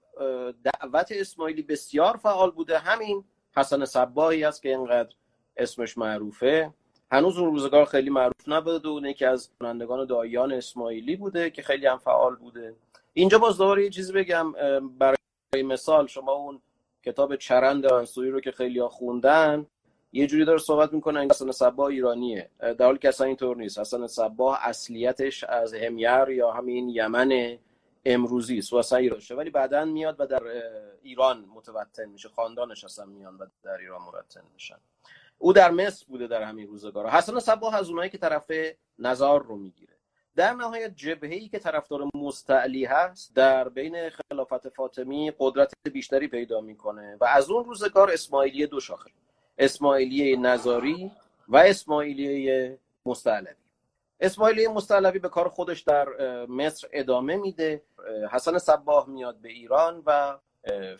[0.64, 3.24] دعوت اسماعیلی بسیار فعال بوده همین
[3.56, 5.14] حسن صباهی است که اینقدر
[5.56, 6.74] اسمش معروفه.
[7.12, 11.86] هنوز اون روزگار خیلی معروف نبوده و یکی از کنندگان دایان اسماعیلی بوده که خیلی
[11.86, 12.74] هم فعال بوده.
[13.12, 14.52] اینجا باز دوباره یه چیزی بگم
[14.98, 16.62] برای مثال شما اون
[17.04, 19.66] کتاب چرند انسوی رو که خیلی ها خوندن
[20.12, 22.50] یه جوری داره صحبت می‌کنه این حسن صبا ایرانیه.
[22.58, 23.78] در حالی که اصلا اینطور نیست.
[23.78, 27.58] حسن صبا اصلیتش از همیر یا همین یمن
[28.04, 28.82] امروزی است و
[29.36, 30.42] ولی بعدا میاد و در
[31.02, 32.28] ایران متوطن میشه.
[32.28, 34.78] خاندانش اصلا میان و در ایران مرتن میشن.
[35.42, 38.50] او در مصر بوده در همین روزگار حسن صباح از اونایی که طرف
[38.98, 39.92] نظار رو می‌گیره.
[40.36, 46.60] در نهایت جبهه ای که طرفدار مستعلی هست در بین خلافت فاطمی قدرت بیشتری پیدا
[46.60, 49.10] می‌کنه و از اون روزگار اسماعیلی دو شاخه.
[49.58, 51.10] اسماعیلیه نظاری
[51.48, 53.54] و اسماعیلیه مستعلوی.
[54.20, 56.06] اسماعیلی مستعلوی به کار خودش در
[56.46, 57.82] مصر ادامه میده.
[58.32, 60.38] حسن صباح میاد به ایران و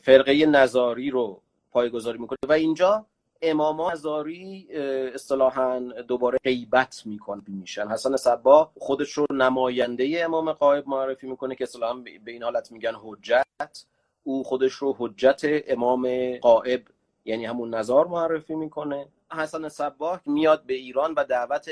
[0.01, 1.41] فرقه نظاری رو
[1.73, 3.07] پایگذاری می‌کنه و اینجا
[3.43, 4.69] امام نظاری
[5.15, 7.43] اصطلاحا دوباره غیبت می‌کنه.
[7.47, 7.89] میشن.
[7.89, 12.95] حسن صبا خودش رو نماینده امام قائب معرفی می‌کنه که اصطلاحا به این حالت میگن
[12.95, 13.87] حجت.
[14.25, 16.83] او خودش رو حجت امام قائب
[17.25, 19.07] یعنی همون نظار معرفی می‌کنه.
[19.33, 21.71] حسن صبا میاد به ایران و دعوت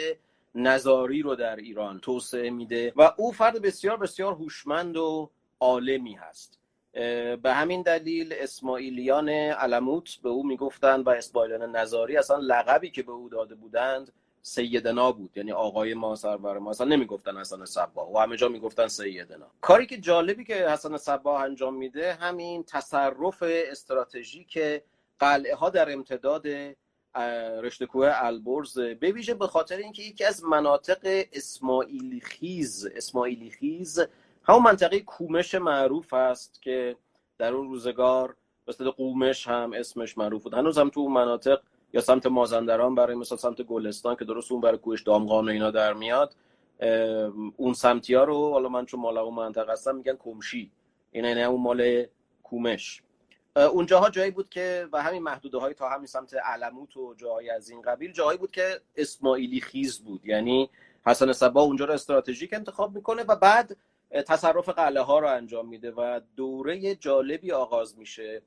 [0.54, 5.30] نظاری رو در ایران توسعه میده و او فرد بسیار بسیار هوشمند و
[5.60, 6.59] عالمی هست.
[6.92, 13.12] به همین دلیل اسماعیلیان علموت به او می‌گفتند و اسماعیلیان نظاری اصلا لقبی که به
[13.12, 15.36] او داده بودند سیدنا بود.
[15.36, 18.10] یعنی آقای ما سرور ما اصلا نمی‌گفتن حسن صبا.
[18.10, 19.46] و همه جا می‌گفتن سیدنا.
[19.60, 24.58] کاری که جالبی که حسن صبا انجام میده همین تصرف استراتژیک
[25.18, 26.46] قلعه ها در امتداد
[27.62, 34.00] رشته کوه البرز به ویژه به خاطر اینکه یکی از مناطق اسماعیلی خیز اسماعیلی خیز
[34.44, 36.96] همون منطقه کومش معروف است که
[37.38, 38.36] در اون روزگار
[38.68, 40.54] مثل قومش هم اسمش معروف بود.
[40.54, 41.60] هنوز هم تو اون مناطق
[41.92, 45.70] یا سمت مازندران برای مثلا سمت گلستان که درست اون برای کوهش دامغان و اینا
[45.70, 46.34] در میاد
[47.56, 50.70] اون سمتی ها رو حالا من چون مال اون منطقه هستم میگن کمشی.
[51.12, 52.06] این یعنی اون مال
[52.42, 53.02] کومش.
[53.56, 57.70] اونجاها جایی بود که و همین محدوده های تا همین سمت علموت و جایی از
[57.70, 60.26] این قبیل جایی بود که اسماعیلی خیز بود.
[60.26, 60.70] یعنی
[61.06, 63.76] حسن صبا اونجا رو استراتژیک انتخاب می‌کنه و بعد
[64.10, 68.42] تصرف قلعه ها رو انجام میده و دوره جالبی آغاز میشه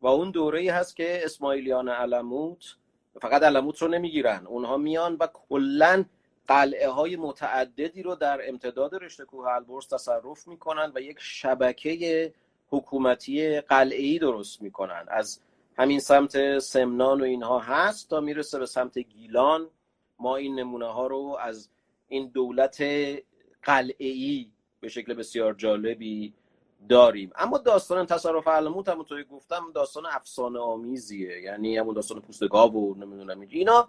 [0.00, 2.76] و اون دوره ای هست که اسماعیلیان علموت
[3.22, 6.04] فقط علموت رو نمی‌گیرن اونها میان و کلا
[6.48, 12.34] قلعه های متعددی رو در امتداد رشته کوه البرز تصرف می‌کنن و یک شبکه
[12.68, 15.04] حکومتی قلعه ای درست می‌کنن.
[15.08, 15.40] از
[15.78, 19.70] همین سمت سمنان و اینها هست تا می‌رسه به سمت گیلان.
[20.18, 21.68] ما این نمونه ها رو از
[22.08, 22.82] این دولت
[23.62, 24.50] قلعه ای
[24.80, 26.32] به شکل بسیار جالبی
[26.88, 27.30] داریم.
[27.36, 32.74] اما داستان تصرف علموت هم توی گفتم داستان افسانه آمیزیه یعنی همون داستان پوست گاو
[32.74, 33.88] و نمی‌دونم اینا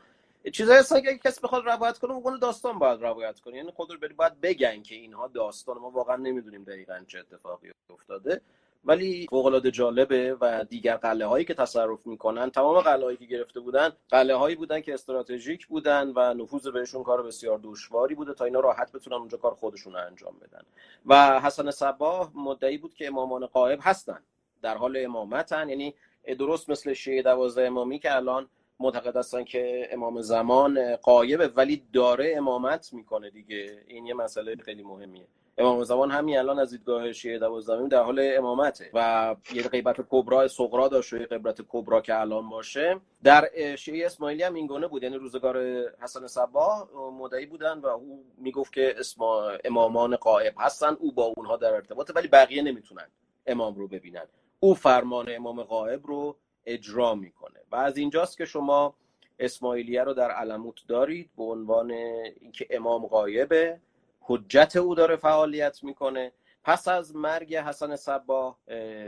[0.54, 3.58] چیزایی هستن که کسی بخواد روایت کنه اون داستان باید روایت کنه.
[3.58, 8.41] یعنی خود رو باید بگن که اینها داستان ما واقعا نمی‌دونیم دقیقا چه اتفاقی افتاده.
[8.88, 13.26] ولی فوق العاده جالبه و دیگر قلعه هایی که تصرف می‌کنن تمام قلعه هایی که
[13.26, 18.34] گرفته بودن قلعه هایی بودن که استراتژیک بودن و نفوذ بهشون کار بسیار دشواری بوده
[18.34, 20.62] تا اینا راحت بتونن اونجا کار خودشون رو انجام بدن.
[21.06, 24.19] و حسن صباه مدعی بود که امامان قائب هستن.
[24.62, 25.95] در حال امامتن یعنی
[26.39, 32.34] درست مثل شیعه دوازده امامی که الان معتقد هستن که امام زمان قایبه ولی داره
[32.38, 33.84] امامت می‌کنه دیگه.
[33.88, 35.28] این یه مسئله خیلی مهمیه.
[35.59, 40.47] امام زمان همین الان از دیدگاه شیعه دوازدهمی در حال امامته و یه غیبت کبرا
[40.47, 42.99] صغرا داشت و یه غیبت کبرا که الان باشه.
[43.23, 45.03] در شیعه اسماعیلی هم این گونه بود.
[45.03, 45.57] یعنی روزگار
[46.01, 46.89] حسن صبا
[47.19, 50.97] مدعی بودن و او می‌گفت که اسما امامان قائب هستن.
[50.99, 53.07] او با اونها در ارتباطه ولی بقیه نمی‌تونن
[53.47, 54.25] امام رو ببینن.
[54.59, 57.59] او فرمان امام قائب رو اجرا می‌کنه.
[57.71, 58.93] و از اینجاست که شما
[59.39, 63.79] اسماعیلیه رو در علموت دارید به عنوان اینکه امام قایبه.
[64.27, 66.31] حجت او داره فعالیت می‌کنه.
[66.63, 68.57] پس از مرگ حسن صبا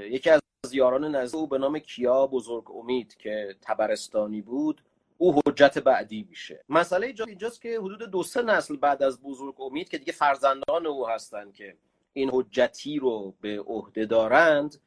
[0.09, 4.81] یکی از یاران نزد او به نام کیا بزرگ امید که تبرستانی بود
[5.17, 6.63] او حجت بعدی میشه.
[6.69, 11.09] مسئله اینجاست که حدود دو سه نسل بعد از بزرگ امید که دیگه فرزندان او
[11.09, 11.77] هستند که
[12.13, 14.81] این حجتی رو به عهده دارند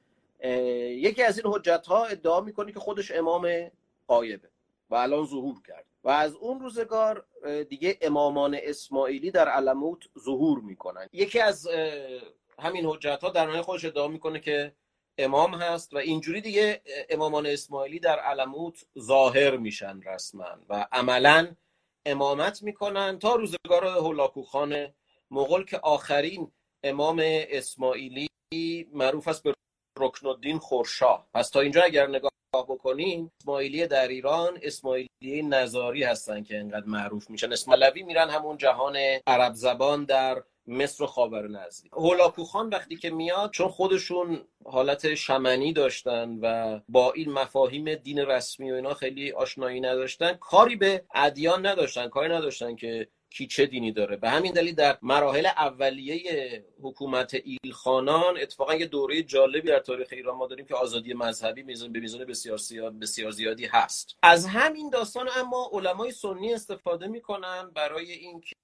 [0.88, 3.70] یکی از این حجت ها ادعا می‌کنه که خودش امام
[4.06, 4.48] قایبه
[4.90, 7.26] و الان ظهور کرد و از اون روزگار
[7.68, 11.08] دیگه امامان اسماعیلی در علموت ظهور می‌کنن.
[11.12, 11.68] یکی از
[12.58, 14.72] همین حجت ها در نهایت خودش ادعا می‌کنه که
[15.18, 21.56] امام هست و اینجوری دیگه امامان اسماعیلی در علموت ظاهر میشن رسما و عملا
[22.06, 24.94] امامت می‌کنن تا روزگار هولاکو خان
[25.30, 28.28] مغول که آخرین امام اسماعیلی
[28.92, 29.54] معروف است به
[29.98, 31.28] رکن الدین خورشاه.
[31.34, 37.30] پس تا اینجا اگر نگاه بکنیم اسماعیلی در ایران اسماعیلی نظاری هستن که انقدر معروف
[37.30, 37.52] میشن.
[37.52, 41.92] اسماعیلی میرن همون جهان عرب زبان در مصر و خاور نزدیک.
[41.92, 48.70] هولاکوخان وقتی که میاد چون خودشون حالت شمنی داشتن و با این مفاهیم دین رسمی
[48.70, 53.92] و اینا خیلی آشنایی نداشتن کاری به ادیان نداشتن کاری نداشتن که کی چه دینی
[53.92, 54.16] داره.
[54.16, 60.36] به همین دلیل در مراحل اولیه حکومت ایلخانان اتفاقا یه دوره جالبی در تاریخ ایران
[60.36, 62.58] ما داریم که آزادی مذهبی میزان به میزان بسیار,
[63.00, 64.16] بسیار زیادی هست.
[64.22, 68.54] از همین داستان اما علمای سنی استفاده می‌کنن برای اینکه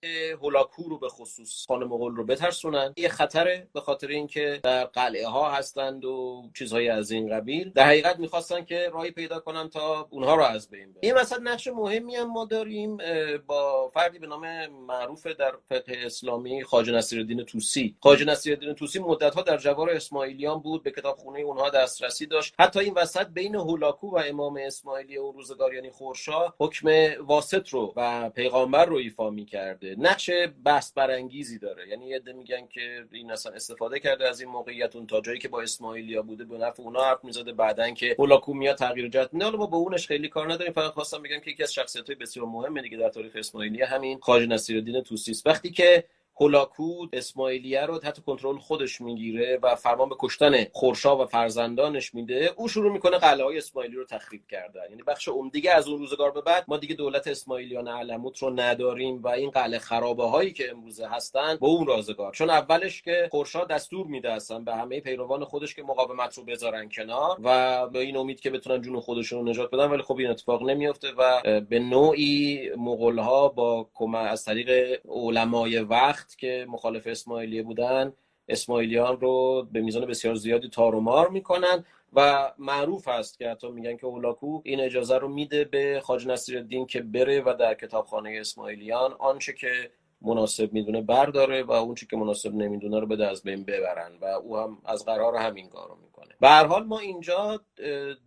[0.42, 2.94] هولاکو رو به خصوص خان مغول رو بترسونن.
[2.96, 7.70] یه خطره به خاطر اینکه در قلعه ها هستند و چیزهایی از این قبیل.
[7.70, 11.38] در حقیقت می‌خواستن که راهی پیدا کنن تا اونها رو از بین ببرن این مثلا
[11.42, 12.98] نقش مهمی هم ما داریم
[13.46, 19.34] با فردی به نام معروف در فقه اسلامی خواجه نصیرالدین توسی خواجه نصیرالدین توسی مدت
[19.34, 22.54] ها در جوار اسماعیلیان بود به کتابخونه اونها دسترسی داشت.
[22.58, 26.88] حتی این وسط بین هولاکو و امام اسماعیلی اون روزگار یعنی خورشا حکم
[27.20, 30.30] واسط رو و پیغامبر رو ایفا کرده نقش
[30.64, 31.88] بحث برانگیزی داره.
[31.88, 35.48] یعنی یه میگن که این اصلا استفاده کرده از این موقعیت اون تا جایی که
[35.48, 37.52] با اسماعیلیا بوده به نفع اونا حرف می‌زده.
[37.52, 39.30] بعدن که هولاکو میاد تغییر جهت.
[39.32, 40.72] نه ما با اونش خیلی کار نداریم.
[40.72, 44.46] فقط خواستم بگم که یکی از شخصیت‌های بسیار مهمه دیگه در تاریخ اسماعیلی همین خواجه
[44.52, 46.04] نصیرالدین توسی وقتی که
[46.40, 52.50] هولاکو اسماعیلیه رو تحت کنترل خودش می‌گیره و فرمان به کشتن خورشا و فرزندانش میده.
[52.56, 54.82] او شروع می‌کنه قلعه های اسماعیلی رو تخریب کردن.
[54.90, 59.22] یعنی بخش دیگه از اون روزگار به بعد ما دیگه دولت اسماعیلیان علموت رو نداریم
[59.22, 62.32] و این قلعه خرابه هایی که امروزه هستن با اون رازگار.
[62.32, 66.88] چون اولش که خورشا دستور میده اصلا به همه پیروان خودش که مقاومت رو بذارن
[66.88, 70.30] کنار و به این امید که بتونن جون خودشون رو نجات بدن ولی خب این
[70.30, 77.06] اتفاق نمیافته و به نوعی مغول ها با کمک از طریق علمای وقت که مخالف
[77.06, 78.12] اسماعیلیه بودن
[78.48, 83.70] اسماعیلیان رو به میزان بسیار زیادی تار و مار می‌کنن و معروف است که حتی
[83.70, 88.36] میگن که اولاکو این اجازه رو میده به خاج نصیرالدین که بره و در کتابخانه
[88.40, 89.90] اسماعیلیان آنچه که
[90.22, 94.56] مناسب می‌دونه برداره و اون که مناسب نمی‌دونه رو بده از بین ببرن و او
[94.56, 96.34] هم از قرار همین کارو می‌کنه.
[96.40, 97.60] به هر حال ما اینجا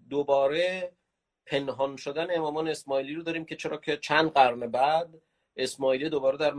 [0.10, 0.92] دوباره
[1.46, 5.10] پنهان شدن امامان اسماعیلی رو داریم که چرا که چند قرن بعد
[5.58, 6.54] اسماعیلی دوباره در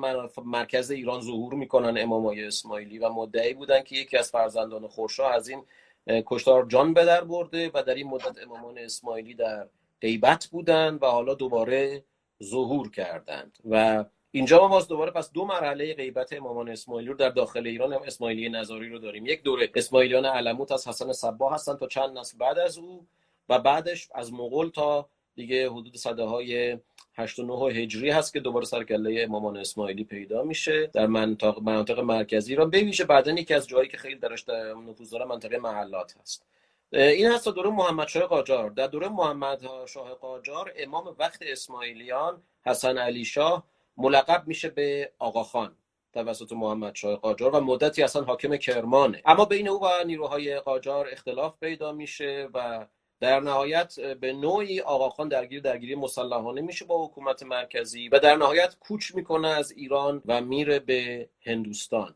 [0.44, 5.48] مرکز ایران ظهور می‌کنن امامای اسماعیلی و مدعی بودن که یکی از فرزندان خورشاه از
[5.48, 5.64] این
[6.06, 9.68] کشتار جان به در برده و در این مدت امامان اسماعیلی در
[10.00, 12.04] غیبت بودند و حالا دوباره
[12.42, 13.58] ظهور کردند.
[13.70, 17.92] و اینجا ما باز دوباره پس دو مرحله غیبت امامان اسماعیلی رو در داخل ایران
[17.92, 19.26] هم اسماعیلی نظاری رو داریم.
[19.26, 23.06] یک دوره اسماعیلیان علموت از حسن صبا هستن تا چند نسل بعد از او
[23.48, 26.78] و بعدش از مغول تا دیگه حدود صده های
[27.14, 31.98] 8 و 9 هجری هست که دوباره سرکله امامان اسماعیلی پیدا میشه در منطقه مناطق
[31.98, 32.70] مرکزی ایران.
[32.70, 36.46] بویژه بعدا یکی از جایی که خیلی درش نفوذ داره منطقه محلات هست.
[36.92, 38.70] این هست دوره محمد شاه قاجار.
[38.70, 43.64] در دوره محمد شاه قاجار امام وقت اسماعیلیان حسن علی شاه
[43.96, 45.76] ملقب میشه به آقاخان
[46.12, 49.22] توسط محمد شاه قاجار و مدتی اصلا حاکم کرمانه.
[49.24, 52.86] اما بین او و نیروهای قاجار اختلاف پیدا میشه و
[53.22, 58.76] در نهایت به نوعی آقاخان درگیر درگیری مسلحانه میشه با حکومت مرکزی و در نهایت
[58.80, 62.14] کوچ می‌کنه از ایران و میره به هندوستان.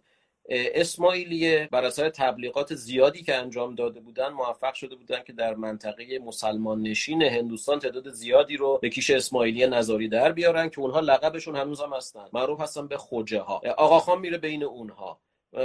[0.48, 6.18] اسماعیلیه بر اثر تبلیغات زیادی که انجام داده بودن موفق شده بودن که در منطقه
[6.18, 11.56] مسلمان نشین هندوستان تعداد زیادی رو به کیش اسماعیلی نظاری در بیارن که اونها لقبشون
[11.56, 12.28] هنوز هم هستن.
[12.32, 15.20] معروف هستن به خوجه ها آقاخان میره بین اونها.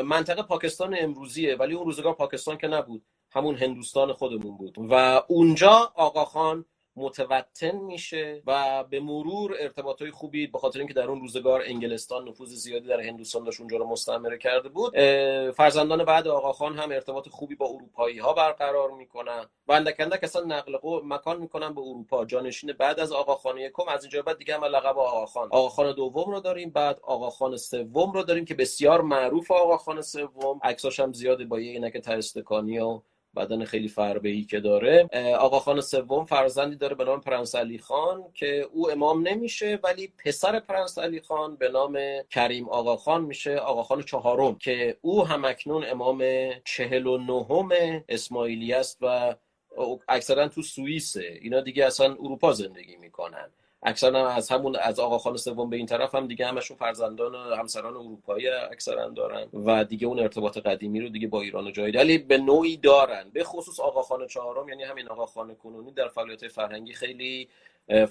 [0.06, 3.06] منطقه پاکستان امروزیه ولی اون روزگار پاکستان که نبود.
[3.32, 4.76] همون هندوستان خودمون بود.
[4.78, 6.66] و اونجا آقاخان
[6.96, 12.28] متوطن میشه و به مرور ارتباط های خوبی به خاطر اینکه در اون روزگار انگلستان
[12.28, 14.98] نفوذ زیادی در هندوستان داشت اونجا رو مستعمره کرده بود
[15.52, 19.46] فرزندان بعد آقاخان هم ارتباط خوبی با اروپایی ها برقرار می‌کنن.
[19.68, 22.26] و اندک اندک اصلا نقل مکان می‌کنن به اروپا.
[22.26, 26.40] جانشین بعد از آقاخان یکم از اینجا بعد دیگه هم لقب آقاخان آقاخان دوم رو
[26.40, 30.60] داریم بعد آقاخان سوم رو داریم که بسیار معروف آقاخان سوم.
[30.64, 33.02] عکساش هم زیاده با یه عینک ترستکانی و
[33.36, 35.10] بدن خیلی فربه ای که داره.
[35.40, 40.14] آقا خان سوم فرزندی داره به نام پرنس علی خان که او امام نمیشه ولی
[40.26, 41.98] پسر پرنس علی خان به نام
[42.30, 46.24] کریم آقا خان میشه آقا خان چهارم که او هم‌اکنون امام
[46.66, 47.70] چهل و نهم
[48.10, 49.36] اسماعیلی است و
[50.08, 51.40] اکثرا تو سوئیسه.
[51.42, 53.50] اینا دیگه اصلا اروپا زندگی می‌کنن.
[53.84, 57.56] اکثرا از همون از آقا خان سوم به این طرف هم دیگه همشون فرزندان و
[57.56, 61.98] همسران اروپایی اکثرا دارن و دیگه اون ارتباط قدیمی رو دیگه با ایران و جایی
[61.98, 63.30] ولی به نوعی دارن.
[63.34, 67.50] به خصوص آقا خان چهارم یعنی همین آقا خان کنونی در فعالیت فرهنگی خیلی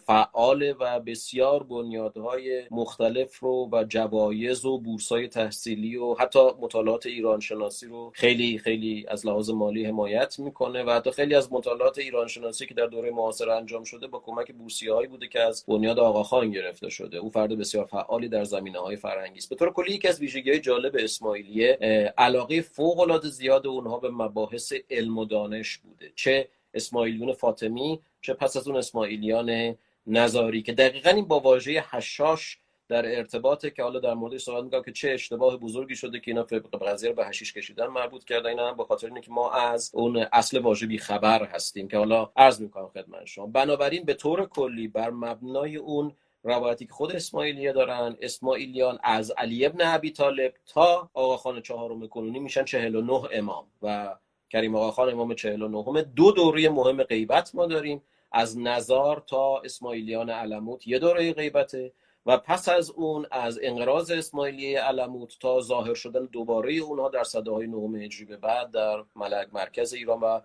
[0.07, 7.41] فعال و بسیار بنیادهای مختلف رو و جوایز و بورسای تحصیلی و حتی مطالعات ایران
[7.41, 12.27] شناسی رو خیلی خیلی از لحاظ مالی حمایت می‌کنه و حتی خیلی از مطالعات ایران
[12.27, 15.99] شناسی که در دوره معاصر انجام شده با کمک بورسیه هایی بوده که از بنیاد
[15.99, 17.17] آقاخان گرفته شده.
[17.17, 19.51] او فرد بسیار فعالی در زمینه های فرهنگی است.
[19.51, 21.79] به طور کلی یکی از ویژگی های جالب اسماعیلیه
[22.19, 26.13] علاقه فوق العاده زیاد اونها به مباحث علم و دانش بوده.
[26.15, 32.59] چه اسماعیلیون فاطمی چه پس از اون اسماعیلیان نظاری که دقیقا این با واژه حشاش
[32.91, 36.43] در ارتباطه که حالا در موردش صحبت می‌کنم که چه اشتباه بزرگی شده که اینا
[36.43, 40.59] قضیه به حشیش کشیدن مربوط کردن اینا هم به خاطر اینه ما از اون اصل
[40.59, 43.47] واژه بی خبر هستیم که حالا عرض می‌کنم خدمت شما.
[43.47, 46.13] بنابراین به طور کلی بر مبنای اون
[46.45, 52.39] روایتی که خود اسماعیلیه دارن اسماعیلیان از علی ابن ابی طالب تا آقاخان چهارم کنونی
[52.39, 54.17] میشن 49 امام و
[54.51, 58.03] کریم آقا خان امام 49 دو دوره مهم غیبت ما داریم.
[58.33, 61.93] از نظار تا اسماعیلیان علموت یه دوره غیبته.
[62.27, 67.51] و پس از اون از انقراض اسماعیلیه علموت تا ظاهر شدن دوباره اونها در صده
[67.51, 70.41] های نهم به بعد در ملک مرکز ایران و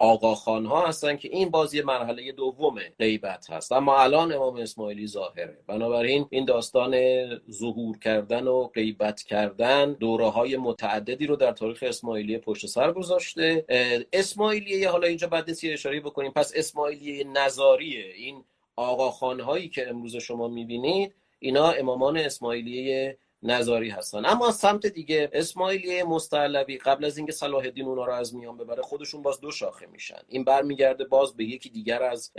[0.00, 3.72] آقاخان ها هستن که این بازی مرحله دوم غیبت هست.
[3.72, 5.58] اما الان امام اسماعیلی ظاهره.
[5.66, 6.94] بنابراین این داستان
[7.50, 13.64] ظهور کردن و غیبت کردن دوره های متعددی رو در تاریخ اسماعیلیه پشت سر گذاشته.
[14.12, 16.32] اسماعیلیه حالا اینجا بعد نیست اشاره بکنیم.
[16.32, 18.04] پس اسماعیلیه نظاریه.
[18.16, 18.44] این
[18.76, 24.26] آقاخان هایی که امروز شما می‌بینید اینا امامان اسماعیلیه نظاری هستن.
[24.26, 28.56] اما از سمت دیگه اسماعیلیه مستعلوی قبل از اینکه صلاح الدین اونا رو از میان
[28.56, 30.20] ببره خودشون باز دو شاخه میشن.
[30.28, 32.32] این برمیگرده باز به یکی دیگر از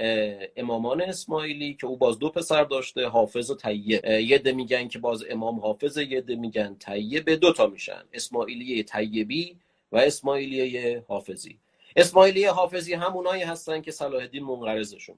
[0.56, 5.00] امامان اسماعیلی که او باز دو پسر داشته حافظ و طیب یه ده میگن که
[5.00, 7.30] باز امام حافظ یه ده میگن طیب.
[7.30, 9.58] دو تا میشن اسماعیلیه طیبی
[9.91, 11.58] و اسماعیلیه حافظی.
[11.96, 15.16] اسماعیلیه حافظی همونایی هستن که صلاح الدین منقرضشون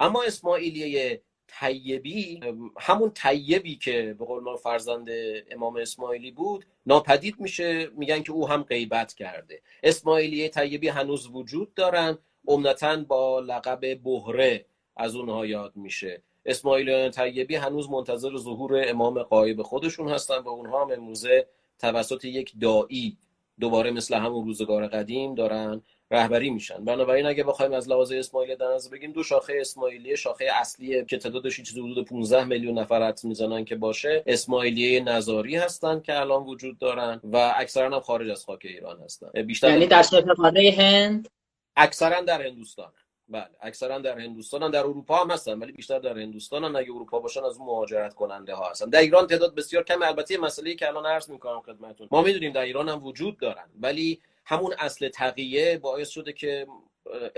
[0.00, 1.22] اما اسماعیلیه
[1.60, 2.40] طیبی
[2.80, 5.08] همون طیبی که به قول ما فرزند
[5.50, 9.62] امام اسماعیلی بود ناپدید میشه میگن که او هم غیبت کرده.
[9.82, 16.22] اسماعیلیه طیبی هنوز وجود دارن عمدتا با لقب بهره از اونها یاد میشه.
[16.46, 21.46] اسماعیلیان طیبی هنوز منتظر ظهور امام قایب خودشون هستن و اونها هم امروزه
[21.78, 23.18] توسط یک دایی
[23.60, 26.84] دوباره مثل همون روزگار قدیم دارن رهبری میشن.
[26.84, 31.18] بنابراین اگه بخوایم از لحاظ اسماعیلی در نظر بگیم دو شاخه اسماعیلی شاخه اصلی که
[31.18, 36.42] تعدادش چیزی حدود 15 میلیون نفر حد می‌زنن که باشه اسماعیلیه نظاری هستن که الان
[36.42, 39.42] وجود دارن و اکثرا هم خارج از خاک ایران هستن.
[39.42, 41.28] بیشتر یعنی در شبه هند؟
[41.76, 42.92] اکثرا در هندوستان.
[43.28, 46.76] بله اکثرا در هندوستان در اروپا هم هستن ولی بیشتر در هندوستان هم.
[46.76, 48.90] اگه اروپا باشن از اون مهاجرت کننده ها هستن.
[48.90, 52.08] در ایران تعداد بسیار کم البته مسئله که الان عرض می‌کنم خدمتتون.
[52.10, 56.66] ما می‌دونیم در ایران هم وجود دارن ولی همون اصل تقیه باعث شده که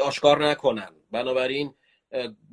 [0.02, 0.90] آشکار نکنن.
[1.10, 1.74] بنابراین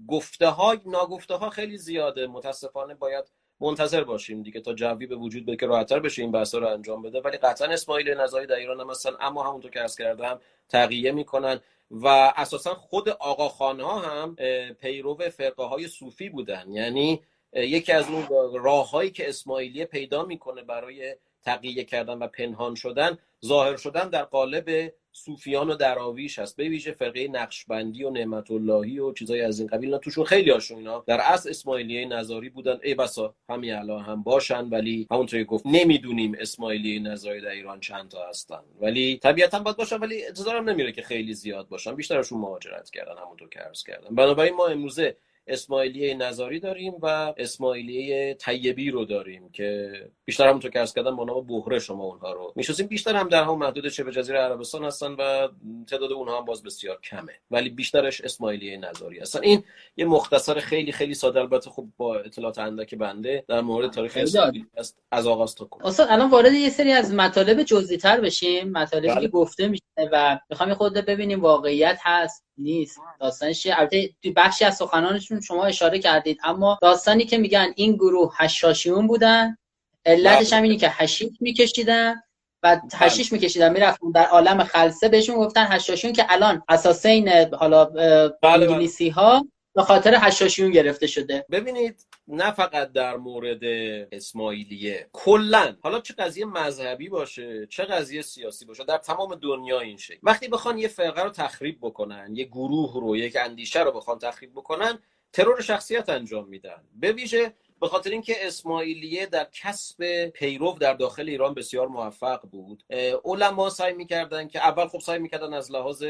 [0.08, 2.28] گفته ها ناگفته ها خیلی زیاده.
[2.28, 3.32] متاسفانه باید
[3.62, 7.02] منتظر باشیم دیگه تا جوی به وجود بده که راحتتر بشه این بحثا رو انجام
[7.02, 7.22] بده.
[7.22, 10.40] ولی قطعا اسماعیل نظری در ایران هم هستن اما همونطور که عرض کردم
[10.70, 11.60] تقیه می‌کنن
[11.92, 14.36] و اساسا خود آقاخان ها هم
[14.82, 16.66] پیرو فرقه های صوفی بودن.
[16.72, 17.24] یعنی
[17.54, 21.16] یکی از اون راههایی که اسماعیلیه پیدا می‌کنه برای
[21.50, 26.58] تقیه کردن و پنهان شدن ظاهر شدن در قالب صوفیان و دراویش هست.
[26.58, 29.98] به ویژه فرقه نقشبندی و نعمت اللهی و چیزای از این قبیل.
[29.98, 32.80] توشون خیلی هاشون اینا در اصل اسماعیلیه نظاری بودن.
[32.84, 38.10] ای بسا همین الان هم باشن ولی همونطوری گفت نمی‌دونیم اسماعیلیه نظاری در ایران چند
[38.10, 38.62] تا هستن.
[38.82, 41.96] ولی طبیعتا باید باشن ولی انتظارم نمیره که خیلی زیاد باشن.
[41.96, 44.16] بیشترشون مهاجرت کردن همونطور که عرض کردم.
[44.16, 45.16] بنابراین ما امروزه
[45.50, 49.92] اسماعیلیه نظاری داریم و اسماعیلیه طیبی رو داریم که
[50.26, 52.88] بیشتر همونطور که ارز کردم با نام بهره شما اونها رو می‌شناسیم.
[52.88, 55.48] بیشتر هم در هم محدود شبه جزیره عربستان هستن و
[55.88, 59.40] تعداد اونها هم باز بسیار کمه ولی بیشترش اسماعیلیه نظاری هستن.
[59.44, 59.64] این
[59.98, 64.66] یه مختصر خیلی خیلی ساده البته خب با اطلاعات اندک بنده در مورد تاریخ اسماعیلی
[65.12, 68.72] از آغاز تا کنم اصلا الان وارد یه سری از مطالب جزئی تر بشیم.
[68.72, 69.22] مطالبی بله.
[69.22, 72.49] که گفته میشه و می‌خوام خود ببینیم واقعیت هست.
[72.60, 73.00] نیست.
[73.20, 76.40] داستانش البته بخشی از سخنانشون شما اشاره کردید.
[76.44, 79.58] اما داستانی که میگن این گروه هشاشیون بودن
[80.06, 82.16] علتش هم اینی که هشیش میکشیدن
[82.64, 88.32] و هشیش میکشیدن می‌رفتن در عالم خلصه بهشون گفتن هشاشیون که الان اساسین حالا بله،
[88.42, 88.70] بله.
[88.70, 89.46] انگلیسی ها
[89.76, 91.46] به خاطر هشاشیون گرفته شده.
[91.52, 93.64] ببینید نه فقط در مورد
[94.12, 95.76] اسماعیلیه کلا.
[95.82, 100.20] حالا چه قضیه مذهبی باشه چه قضیه سیاسی باشه در تمام دنیا این شکل.
[100.24, 104.52] وقتی بخوان یه فرقه رو تخریب بکنن یه گروه رو یک اندیشه رو بخوان تخریب
[104.52, 105.00] بکنن
[105.34, 106.84] ترور شخصیت انجام میدن.
[106.96, 112.84] به ویژه به خاطر اینکه اسماعیلیه در کسب پیرو در داخل ایران بسیار موفق بود
[113.26, 116.06] علما سعی می‌کردن که اول خب سعی می‌کردن از لحاظ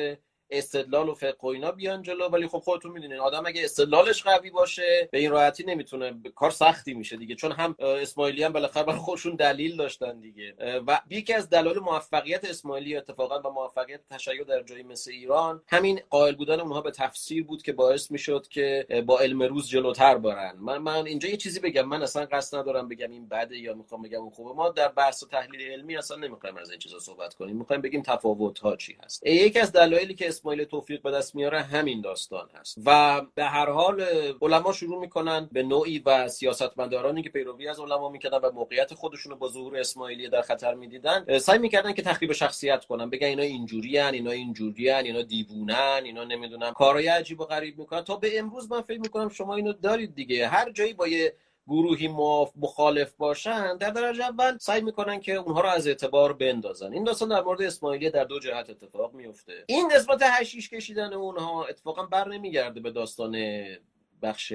[0.52, 4.50] استدلال و فقه و اینا بیان جلو ولی خب خودتون می‌دونین آدم اگه استدلالش قوی
[4.50, 7.36] باشه به این راحتی نمی‌تونه کار سختی میشه دیگه.
[7.36, 10.56] چون هم اسماعیلی هم بالاخره برای خودشون دلیل داشتن دیگه.
[10.88, 16.02] و یکی از دلایل موفقیت اسماعیلی اتفاقا و موفقیت تشیع در جایی مثل ایران همین
[16.10, 20.56] قائل بودن اونها به تفسیر بود که باعث می‌شد که با علم روز جلوتر برن.
[20.60, 24.02] من من اینجا یه چیزی بگم من اصلا قصد ندارم بگم این بده یا می‌خوام
[24.02, 24.54] بگم اون خوبه.
[24.54, 27.56] ما در بحث و تحلیل علمی اصلا نمی‌خوایم از این چیزا صحبت کنیم.
[27.56, 29.26] می‌خوایم بگیم تفاوت ها چی هست.
[29.26, 32.78] یکی از دلایلی که اسماعیل توفیق به دست میاره همین داستان هست.
[32.86, 34.06] و به هر حال
[34.42, 39.36] علما شروع می‌کنن به نوعی و سیاستمدارانی که پیروی از علما می‌کردن و موقعیت خودشون
[39.36, 44.14] با ظهور اسماعیلی در خطر می‌دیدن سعی می‌کردن که تخریب شخصیت کنن بگن اینا اینجوریان
[44.14, 48.02] اینا اینجوریان اینا دیوونن اینا نمی‌دونم کارهای عجیب و غریب می‌کنن.
[48.02, 50.48] تا به امروز من فکر می‌کنم شما اینو دارید دیگه.
[50.48, 51.34] هر جایی با یه
[51.70, 52.08] گروهی
[52.56, 56.94] مخالف باشن در درجه اول سعی می‌کنن که اونها رو از اعتبار بندازن.
[56.94, 61.66] این داستان در مورد اسماعیلی در دو جهت اتفاق میفته این نسبت هشیش کشیدن اونها
[61.66, 63.38] اتفاقا بر نمیگرده به داستان
[64.22, 64.54] بخش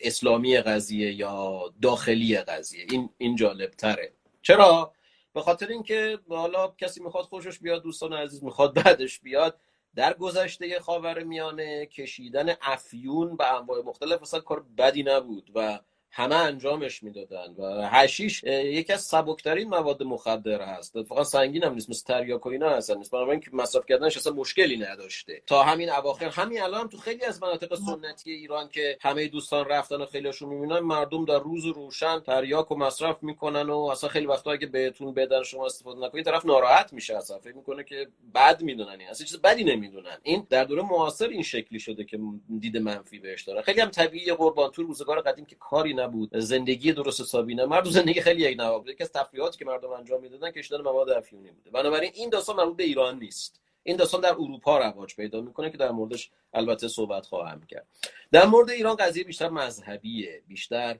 [0.00, 2.86] اسلامی قضیه یا داخلی قضیه.
[2.90, 4.12] این این جالب تره
[4.42, 4.92] چرا؟
[5.34, 9.60] به خاطر اینکه حالا کسی می‌خواد خوشش بیاد دوستان عزیز می‌خواد بعدش بیاد
[9.94, 15.80] در گذشته خاور میانه کشیدن افیون به انواع مختلف اصلا کار بدی نبود و
[16.16, 20.96] همه انجامش می‌دادن و هشیش یکی از سبکترین مواد مخدر هست.
[20.96, 22.96] اتفاقا سنگین هم نیست مثل تریاک و اینا هستن.
[22.98, 23.10] نیست.
[23.10, 25.42] بنابراین که مصرف کردنش اصلا مشکلی نداشته.
[25.46, 29.64] تا همین اواخر همین الان هم تو خیلی از مناطق سنتی ایران که همه دوستان
[29.64, 34.26] رفتن و خیلیشون می‌بینن مردم در روز روشن تریاک و مصرف می‌کنن و اصلا خیلی
[34.26, 37.38] وقتا اگه بهتون بدن شما استفاده نکنید طرف ناراحت میشه اصلا.
[37.38, 40.18] فکر می‌کنه که بد می‌دونن اصلا چیز بدی نمی‌دونن.
[40.22, 42.18] این در دوره معاصر این شکلی شده که
[42.60, 43.62] دید منفی بهش داره.
[43.62, 44.70] خیلی هم طبیعی قربان.
[44.70, 46.36] تو روزگار قدیم که کاری نبود.
[46.36, 47.64] زندگی درست حسابی نه.
[47.64, 51.50] مردم زندگی خیلی یک نواخت بود از تفریحاتی که مردم انجام می‌دادن کشیدن مواد افیونی
[51.50, 51.70] بوده.
[51.70, 53.60] بنابراین این داستان مربوط به ایران نیست.
[53.82, 57.86] این داستان در اروپا رواج پیدا می‌کنه که در موردش البته صحبت خواهم کرد.
[58.32, 60.42] در مورد ایران قضیه بیشتر مذهبیه.
[60.48, 60.98] بیشتر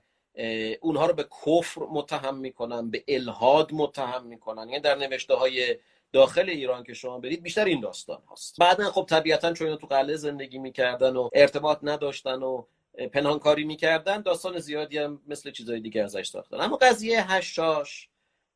[0.80, 4.68] اونها رو به کفر متهم می‌کنن به الهاد متهم می‌کنن.
[4.68, 5.76] یعنی در نوشته های
[6.12, 10.16] داخل ایران که شما برید بیشتر این داستان هست بعدا خب طبیعتا چون تو قلعه
[10.16, 12.64] زندگی می‌کردن و ارتباط نداشتن و
[13.12, 16.60] پنهانکاری می‌کردن داستان زیادی هم مثل چیزای دیگه ازش ساختن.
[16.60, 18.08] اما قضیه هشاش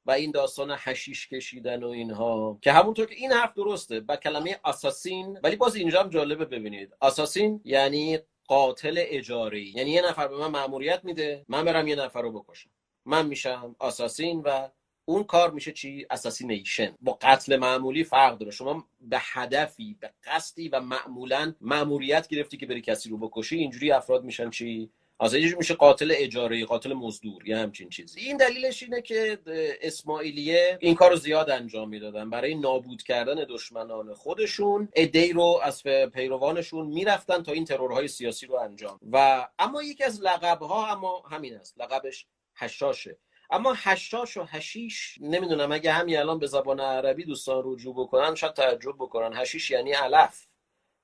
[0.06, 4.60] و این داستان حشیش کشیدن و اینها که همونطور که این حرف درسته با کلمه
[4.64, 6.92] اساسین ولی باز اینجا هم جالبه ببینید.
[7.02, 12.22] اساسین یعنی قاتل اجاری یعنی یه نفر به من مأموریت میده من برم یه نفر
[12.22, 12.70] رو بکشم.
[13.04, 14.68] من میشم اساسین و
[15.10, 18.52] اون کار میشه چی؟ اساسینیشن با قتل معمولی فرق داره.
[18.52, 23.92] شما به هدفی به قصدی و معمولا مأموریت گرفتی که بری کسی رو بکشی اینجوری
[23.92, 28.20] افراد میشن چی؟ آزادیش میشه قاتل اجاره قاتل مزدور یا همچین چیزی.
[28.20, 29.38] این دلیلش اینه که
[29.82, 32.30] اسماعیلیه این کار زیاد انجام می‌دادن.
[32.30, 38.54] برای نابود کردن دشمنان خودشون ادهی رو از پیروانشون می‌رفتن تا این ترورهای سیاسی رو
[38.54, 39.00] انجام.
[39.12, 41.80] و اما یکی از لقبها اما همین است.
[41.80, 43.18] لقبش حشاشه.
[43.50, 48.52] اما حشاش و حشیش نمی‌دونم اگه همین الان به زبان عربی دوستان رجوع بکنن شاید
[48.52, 49.36] تعجب بکنن.
[49.36, 50.46] حشیش یعنی علف.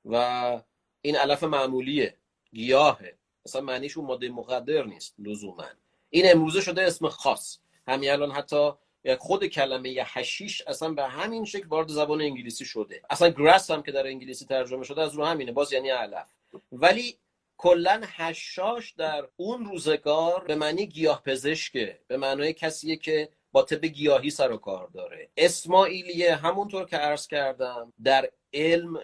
[0.04, 0.60] و
[1.02, 2.16] این علف معمولیه
[2.52, 3.18] گیاهه.
[3.46, 5.64] اصلا معنیش اون ماده مقدر نیست لزوما.
[6.10, 7.58] این امروزه شده اسم خاص.
[7.88, 8.70] همین الان حتی
[9.18, 13.02] خود کلمه ی حشیش اصلا به همین شکل وارد زبان انگلیسی شده.
[13.10, 16.26] اصلا گراس هم که در انگلیسی ترجمه شده از رو همینه باز یعنی علف.
[16.72, 17.18] ولی
[17.58, 23.84] کلا حشاش در اون روزگار به معنی گیاه پزشکه به معنای کسیه که با طب
[23.84, 25.28] گیاهی سر و کار داره.
[25.36, 28.94] اسماعیلیه همونطور که عرض کردم در علم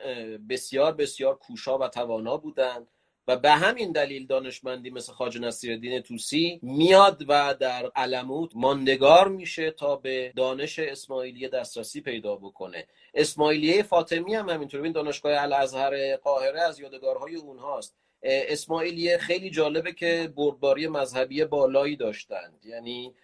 [0.49, 2.89] بسیار بسیار کوشا و توانا بودند
[3.29, 9.71] و به همین دلیل دانشمندی مثل خاج نصیرالدین توسی میاد و در علموت ماندگار میشه
[9.71, 12.87] تا به دانش اسماعیلیه دسترسی پیدا بکنه.
[13.15, 14.83] اسماعیلیه فاطمی هم همینطور.
[14.83, 17.97] این دانشگاه الازهر قاهره از یادگارهای اونهاست.
[18.23, 22.61] اسماعیلیه خیلی جالبه که بردباری مذهبی بالایی داشتند.
[22.65, 23.15] یعنی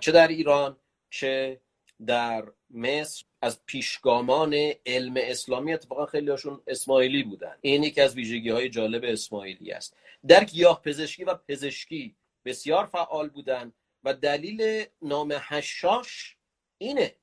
[0.00, 0.76] چه در ایران
[1.10, 1.60] چه
[2.06, 3.24] در مصر.
[3.42, 4.54] از پیشگامان
[4.86, 7.56] علم اسلامی اتفاقا خیلی هاشون اسماعیلی بودن.
[7.60, 9.96] این یکی از ویژگی های جالب اسماعیلی است.
[10.28, 13.72] در گیاه پزشکی و پزشکی بسیار فعال بودن
[14.04, 16.36] و دلیل نام حشاش
[16.78, 17.14] اینه.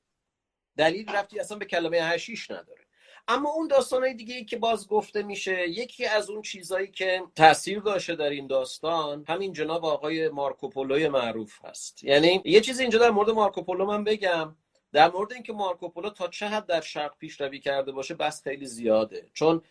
[0.76, 2.81] دلیل رفتی اصلا به کلمه هشیش نداره.
[3.28, 7.80] اما اون داستانهای دیگه ای که باز گفته میشه یکی از اون چیزهایی که تاثیر
[7.80, 12.04] داشته در این داستان همین جناب آقای مارکوپولوی معروف هست.
[12.04, 14.56] یعنی یه چیزی اینجا در مورد مارکوپولو من بگم.
[14.92, 19.26] در مورد اینکه مارکوپولو تا چه حد در شرق پیشروی کرده باشه بس خیلی زیاده.
[19.34, 19.62] چون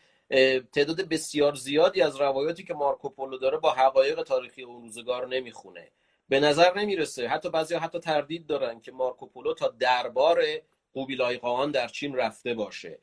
[0.73, 5.91] تعداد بسیار زیادی از روایاتی که مارکوپولو داره با حقایق تاریخی اون روزگار نمی‌خونه.
[6.29, 7.27] به نظر نمی‌رسه.
[7.27, 10.43] حتی بعضی حتی تردید دارن که مارکوپولو تا دربار
[10.93, 12.99] قوبیلای قاان در چین رفته باشه.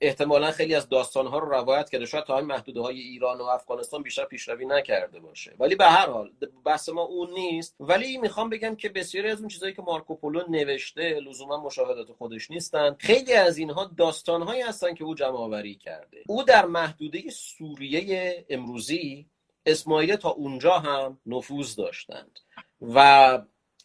[0.00, 2.06] احتمالا خیلی از داستانها رو روایت کرده.
[2.06, 5.54] شاید تا همین محدوده های ایران و افغانستان بیشتر پیشروی نکرده باشه.
[5.58, 6.32] ولی به هر حال
[6.64, 7.76] بحث ما اون نیست.
[7.80, 12.96] ولی می‌خوام بگم که بسیاری از اون چیزهایی که مارکوپولو نوشته لزوما مشاهدات خودش نیستن
[12.98, 16.22] خیلی از اینها داستانهایی هستن که او جمع آوری کرده.
[16.28, 19.26] او در محدوده سوریه امروزی
[19.66, 22.38] اسماعیل تا اونجا هم نفوذ داشتند.
[22.80, 23.38] و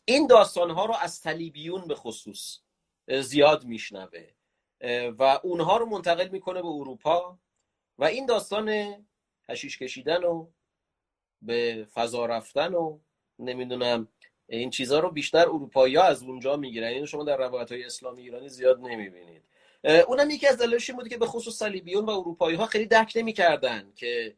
[0.05, 2.59] این داستانها رو از صلیبیون به خصوص
[3.07, 4.34] زیاد میشنوه.
[5.19, 7.39] و اونها رو منتقل می‌کنه به اروپا
[7.97, 8.95] و این داستان
[9.49, 10.47] هشیش کشیدن و
[11.41, 12.99] به فضا رفتن و
[13.39, 14.07] نمی‌دونم
[14.47, 16.87] این چیزها رو بیشتر اروپایی از اونجا می‌گیرن.
[16.87, 19.43] اینو شما در روایت های اسلامی ایرانی زیاد نمی‌بینید.
[20.07, 23.93] اونم یکی از دلایلش بود که به خصوص صلیبیون و اروپایی ها خیلی درک نمی‌کردن
[23.95, 24.37] که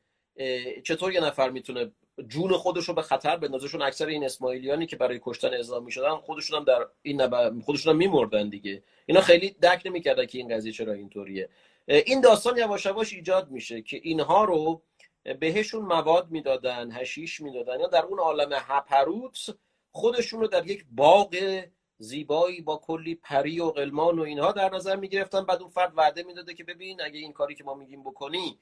[0.83, 1.91] چطور یه نفر می‌تونه
[2.27, 6.57] جون خودش رو به خطر بندازه اکثر این اسماعیلیانی که برای کشتن اعزام می‌شدن خودشون
[6.57, 7.61] هم در این نب...
[7.61, 8.83] خودشون هم میمردن دیگه.
[9.05, 11.49] اینا خیلی درک نمی‌کردن که این قضیه چرا اینطوریه.
[11.87, 14.81] این داستان یواش یواش ایجاد میشه که اینها رو
[15.39, 17.79] بهشون مواد می‌دادن هشیش می‌دادن.
[17.79, 19.55] یا در اون عالم هپروت
[19.91, 21.63] خودشون رو در یک باغ
[21.97, 25.45] زیبایی با کلی پری و قلمان و اینها در نظر می‌گرفتن.
[25.45, 28.59] بعد اون فرد وعده می‌داده که ببین اگه این کاری که ما میگیم بکنی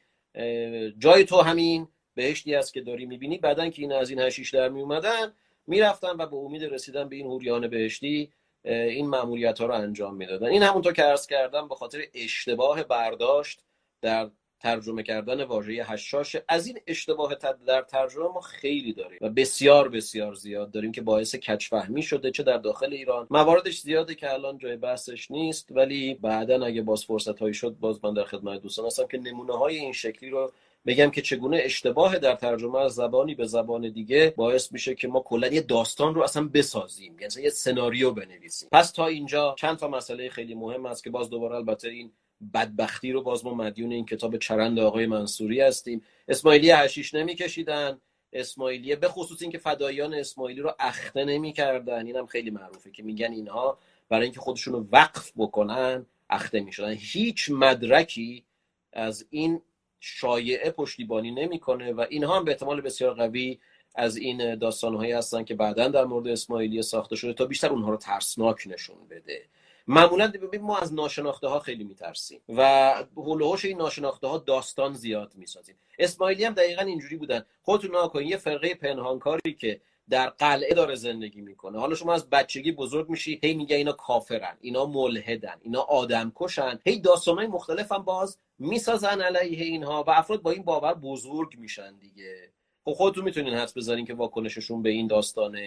[0.97, 1.87] جای تو همین.
[2.15, 3.37] بهشتی است که داری می‌بینی.
[3.37, 5.33] بعدا که این از این هشیش در میومدن
[5.67, 8.31] می‌رفتن و به امید رسیدن به این هوریان بهشتی
[8.63, 10.47] این معمولیت ها رو انجام می‌دادن.
[10.47, 13.59] این همونطور که عرض کردم به خاطر اشتباه برداشت
[14.01, 17.35] در ترجمه کردن واژه هشاش از این اشتباه
[17.67, 22.43] در ترجمه ما خیلی داریم و بسیار بسیار زیاد داریم که باعث کچفهمی شده چه
[22.43, 23.27] در داخل ایران.
[23.29, 27.99] مواردش زیاده که الان جای بحثش نیست ولی بعدا اگه باز فرصت هایی شد باز
[28.03, 30.51] من در خدمت دوستان هستم که نمونه های این شکلی رو
[30.85, 35.19] بگم که چگونه اشتباه در ترجمه از زبانی به زبان دیگه باعث میشه که ما
[35.19, 37.19] کلا یه داستان رو اصلا بسازیم.
[37.19, 38.69] یعنی یه سناریو بنویسیم.
[38.71, 42.11] پس تا اینجا چند تا مسئله خیلی مهم است که باز دوباره البته این
[42.53, 46.01] بدبختی رو باز ما مدیون این کتاب چرند آقای منصوری هستیم.
[46.27, 48.01] اسماعیلی هشیش نمیکشیدن.
[48.33, 52.07] اسماعیلیه به خصوص اینکه فدایان اسماعیلی رو اخته نمی‌کردن.
[52.07, 53.77] اینم خیلی معروفه که میگن اینها
[54.09, 56.91] برای اینکه خودشون رو وقف بکنن اخته می‌شدن.
[56.91, 58.45] هیچ مدرکی
[58.93, 59.61] از این
[59.99, 63.59] شایعه پشتیبانی نمی‌کنه و اینها هم به احتمال بسیار قوی
[63.95, 67.97] از این داستانهایی هستن که بعدا در مورد اسماعیلی ساخته شده تا بیشتر اونها رو
[67.97, 69.45] ترسناک نشون بده.
[69.87, 70.31] معمولا
[70.61, 75.75] ما از ناشناخته ها خیلی میترسیم و هلوهوش این ناشناخته ها داستان زیاد می‌سازیم.
[75.99, 77.45] اسماعیلی هم دقیقا اینجوری بودن.
[77.61, 81.79] خودتون نکنید یه فرقه پنهانکاری که در قلعه داره زندگی می‌کنه.
[81.79, 86.79] حالا شما از بچگی بزرگ میشی هی میگه اینا کافرن اینا ملحدن اینا آدم کشن
[86.85, 91.97] هی داستانهای مختلف هم باز می‌سازن علیه اینها و افراد با این باور بزرگ میشن
[91.97, 92.51] دیگه.
[92.85, 95.57] خب خودتون می‌تونین حدس بزنین که واکنششون به این داستان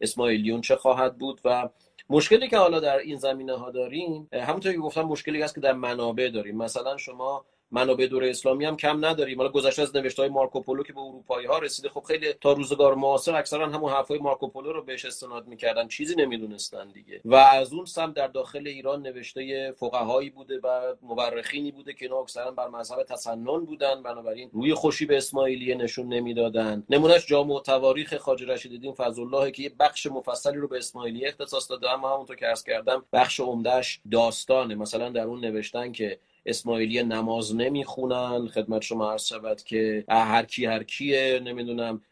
[0.00, 1.68] اسماعیلیون چه خواهد بود و
[2.10, 5.72] مشکلی که حالا در این زمینه ها داریم همونطور که گفتم مشکلی هست که در
[5.72, 10.30] منابع داریم مثلا شما منابع دور اسلامی هم کم نداریم حالا گذشته از نوشته های
[10.30, 14.72] مارکوپولو که به اروپایی ها رسیده خب خیلی تا روزگار معاصر اکثرا همون حرفای مارکوپولو
[14.72, 15.88] رو بهش استناد می‌کردن.
[15.88, 17.20] چیزی نمی‌دونستن دیگه.
[17.24, 22.18] و از اون سم در داخل ایران نوشته فقهایی بوده و مورخینی بوده که اینا
[22.18, 24.02] اکثرا بر مذهب تسنن بودن.
[24.02, 26.84] بنابراین روی خوشی به اسماعیلیه نشون نمی‌دادن.
[26.90, 31.28] نمونهش جامع و تواریخ خواجه رشیدالدین فضل الله که یه بخش مفصلی رو به اسماعیلیه
[31.28, 34.74] اختصاص داده اما همونطور که عرض کردم بخش عمدهش داستانه.
[34.74, 38.48] مثلا در اون نوشتن که اسماعیلی نماز نمی‌خونن.
[38.48, 41.40] خدمت شما عرض شود که هر کی هر کیه.
[41.44, 42.02] نمی‌دونم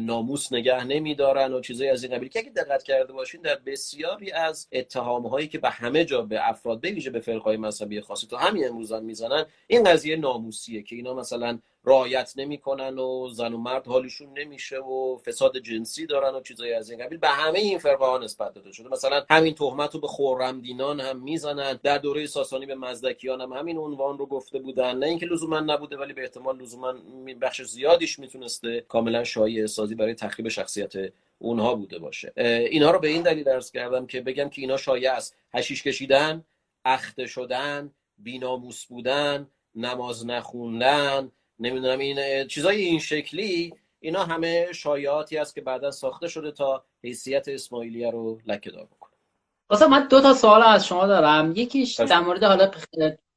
[0.00, 2.28] ناموس نگه نمیدارن و چیزایی از این قبیل.
[2.28, 6.48] که اگه دقت کرده باشین در بسیاری از اتهام هایی که به همه جا به
[6.48, 11.14] افراد به ویژه به مذهبی خاصی تو همین امروزان می‌زنن این قضیه ناموسیه که اینا
[11.14, 16.72] مثلا رعایت نمی‌کنن و زن و مرد حالیشون نمیشه و فساد جنسی دارن و چیزایی
[16.72, 17.18] از این قبیل.
[17.18, 18.88] به همه این فرقه ها نسبت داده شده.
[18.88, 21.80] مثلا همین تهمت رو به خورمدینان هم می‌زنن.
[21.82, 24.98] در دوره ساسانی به مزدکیان هم همین عنوان رو گفته بودن.
[24.98, 26.94] نه اینکه لزوما نبوده ولی به احتمال لزوما
[27.40, 30.92] بخش زیادیش می‌تونسته کاملا شایعه سازی برای تخریب شخصیت
[31.38, 32.32] اونها بوده باشه.
[32.70, 35.36] اینها رو به این دلیل درس کردم که بگم که اینا شایع است.
[35.54, 36.44] هشیش کشیدن
[36.84, 45.54] اخته شدن بیناموس بودن نماز نخوندن نمی‌دونم این چیزای این شکلی اینا همه شایعاتی است
[45.54, 49.10] که بعدا ساخته شده تا حیثیت اسماعیلیه رو لکه دار بکنه.
[49.70, 51.52] واسه من دو تا سوال از شما دارم.
[51.56, 52.70] یکیش در مورد حالا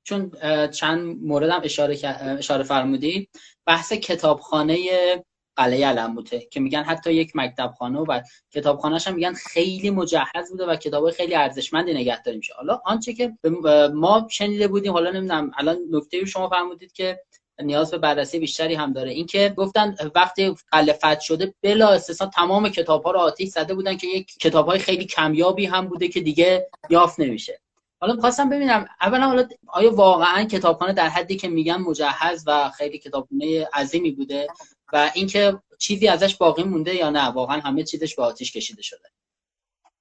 [0.03, 0.31] چون
[0.69, 1.99] چند مورد هم اشاره
[2.37, 3.29] اشاره فرمودید
[3.65, 4.77] بحث کتابخانه
[5.55, 10.75] قلعه علموته که میگن حتی یک مکتبخانه و کتابخانهش هم میگن خیلی مجهز بوده و
[10.75, 13.37] کتابای خیلی ارزشمندی نگهداری میشه حالا آنچه که
[13.93, 17.19] ما شنیده بودیم حالا نمی‌دونم الان نکته شما فرمودید که
[17.63, 19.11] نیاز به بررسی بیشتری هم داره.
[19.11, 23.97] اینکه گفتن وقتی قلعه فتح شده بلا استثنا تمام کتاب ها رو آتیش زده بودن
[23.97, 27.61] که یک کتاب های خیلی کمیابی هم بوده که دیگه یافت نمیشه.
[27.99, 32.97] حالا می‌خواستم ببینم اولا حالا آیا واقعا کتابخانه در حدی که میگن مجهز و خیلی
[32.97, 34.47] کتابخانه عظیمی بوده
[34.93, 39.09] و اینکه چیزی ازش باقی مونده یا نه؟ واقعا همه چیزش به آتیش کشیده شده.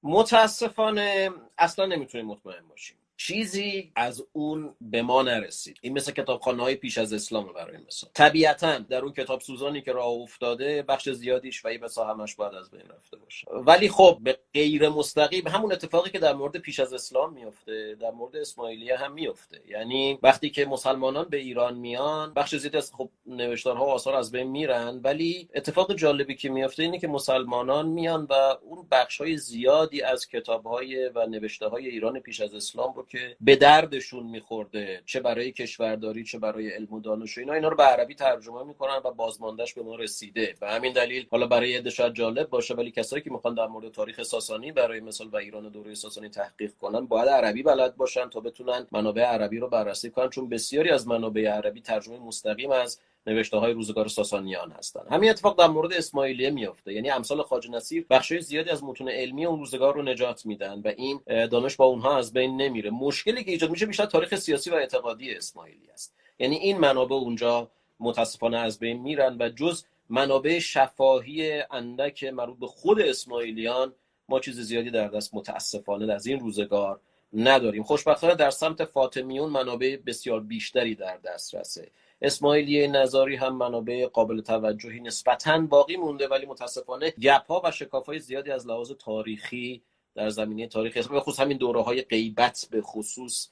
[0.02, 2.96] متاسفانه اصلا نمی‌تونیم مطمئن باشیم.
[3.16, 5.78] چیزی از اون به ما نرسید.
[5.80, 8.10] این مثل کتابخانه های پیش از اسلام برای مثال.
[8.14, 12.70] طبیعتا در اون کتاب سوزانی که راه افتاده بخش زیادیش و بسا همش باید از
[12.70, 13.46] بین رفته باشه.
[13.50, 18.10] ولی خب به غیر مستقیم همون اتفاقی که در مورد پیش از اسلام میفته در
[18.10, 23.10] مورد اسماعیلیه هم میفته یعنی وقتی که مسلمانان به ایران میان بخش زیادی از خب
[23.26, 28.26] نوشتارها و آثار از بین میرن ولی اتفاق جالبی که میفته اینه که مسلمانان میان
[28.30, 32.94] و اون بخش های زیادی از کتاب های و نوشته های ایران پیش از اسلام
[32.94, 37.52] رو که به دردشون میخورده چه برای کشورداری چه برای علم و دانش و اینا.
[37.52, 40.54] اینا رو به عربی ترجمه می‌کنن و بازماندهش به ما رسیده.
[40.60, 43.92] و همین دلیل حالا برای عده شاید جالب باشه ولی کسایی که می‌خوان در مورد
[43.92, 48.40] تاریخ ساسانی برای مثال و ایران دوره ساسانی تحقیق کنن باید عربی بلد باشن تا
[48.40, 50.30] بتونن منابع عربی رو بررسی کنن.
[50.30, 55.06] چون بسیاری از منابع عربی ترجمه مستقیم از نوشته های روزگار ساسانیان هستند.
[55.10, 56.92] همین اتفاق در مورد اسماعیلیه میافته.
[56.92, 60.92] یعنی امثال خواجه نصیر بخش زیادی از متون علمی اون روزگار رو نجات میدن و
[60.96, 62.90] این دانش با اونها از بین نمیره.
[62.90, 66.14] مشکلی که ایجاد میشه بیشتر تاریخ سیاسی و اعتقادی اسماعیلی است.
[66.38, 67.70] یعنی این منابع اونجا
[68.00, 73.94] متاسفانه از بین میرن و جز منابع شفاهی اندک مربوط به خود اسماعیلیان
[74.28, 77.00] ما چیز زیادی در دست متاسفانه از این روزگار
[77.32, 77.82] نداریم.
[77.82, 81.90] خوشبختانه در سمت فاطمیون منابع بسیار بیشتری در دسترسه.
[82.22, 88.06] اسماعیلیه نظاری هم منابع قابل توجهی نسبتا باقی مونده ولی متاسفانه گپ ها و شکاف
[88.06, 89.82] های زیادی از لحاظ تاریخی
[90.14, 93.48] در زمینه تاریخ به خصوص همین دوره های غیبت به خصوص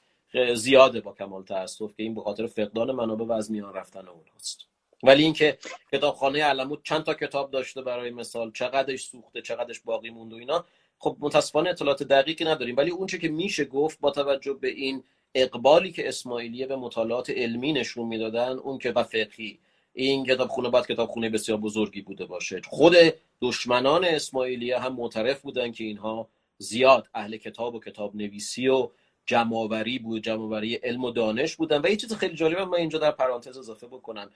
[0.54, 4.60] زیاده با کمال تاسف که این به خاطر فقدان منابع و از میان رفتن اونهاست
[5.02, 5.58] ولی اینکه
[5.92, 10.64] کتابخانه علمود چند تا کتاب داشته برای مثال چقدرش سوخته چقدرش باقی مونده و اینا
[10.98, 12.76] خب متاسفانه اطلاعات دقیقی نداریم.
[12.76, 15.04] ولی اونچه که میشه گفت با توجه به این
[15.34, 19.58] اقبالی که اسماعیلیه به مطالعات علمی نشون می‌دادن اون که و فقهی.
[19.92, 22.60] این کتابخونه باید کتابخونه بسیار بزرگی بوده باشه.
[22.64, 22.94] خود
[23.40, 26.28] دشمنان اسماعیلیه هم معترف بودن که اینها
[26.58, 28.90] زیاد اهل کتاب و کتاب نویسی و
[29.26, 31.80] جمعآوری بود جمعآوری علم و دانش بودن.
[31.84, 34.30] و یه چیز خیلی جالبه من اینجا در پرانتز اضافه بکنم.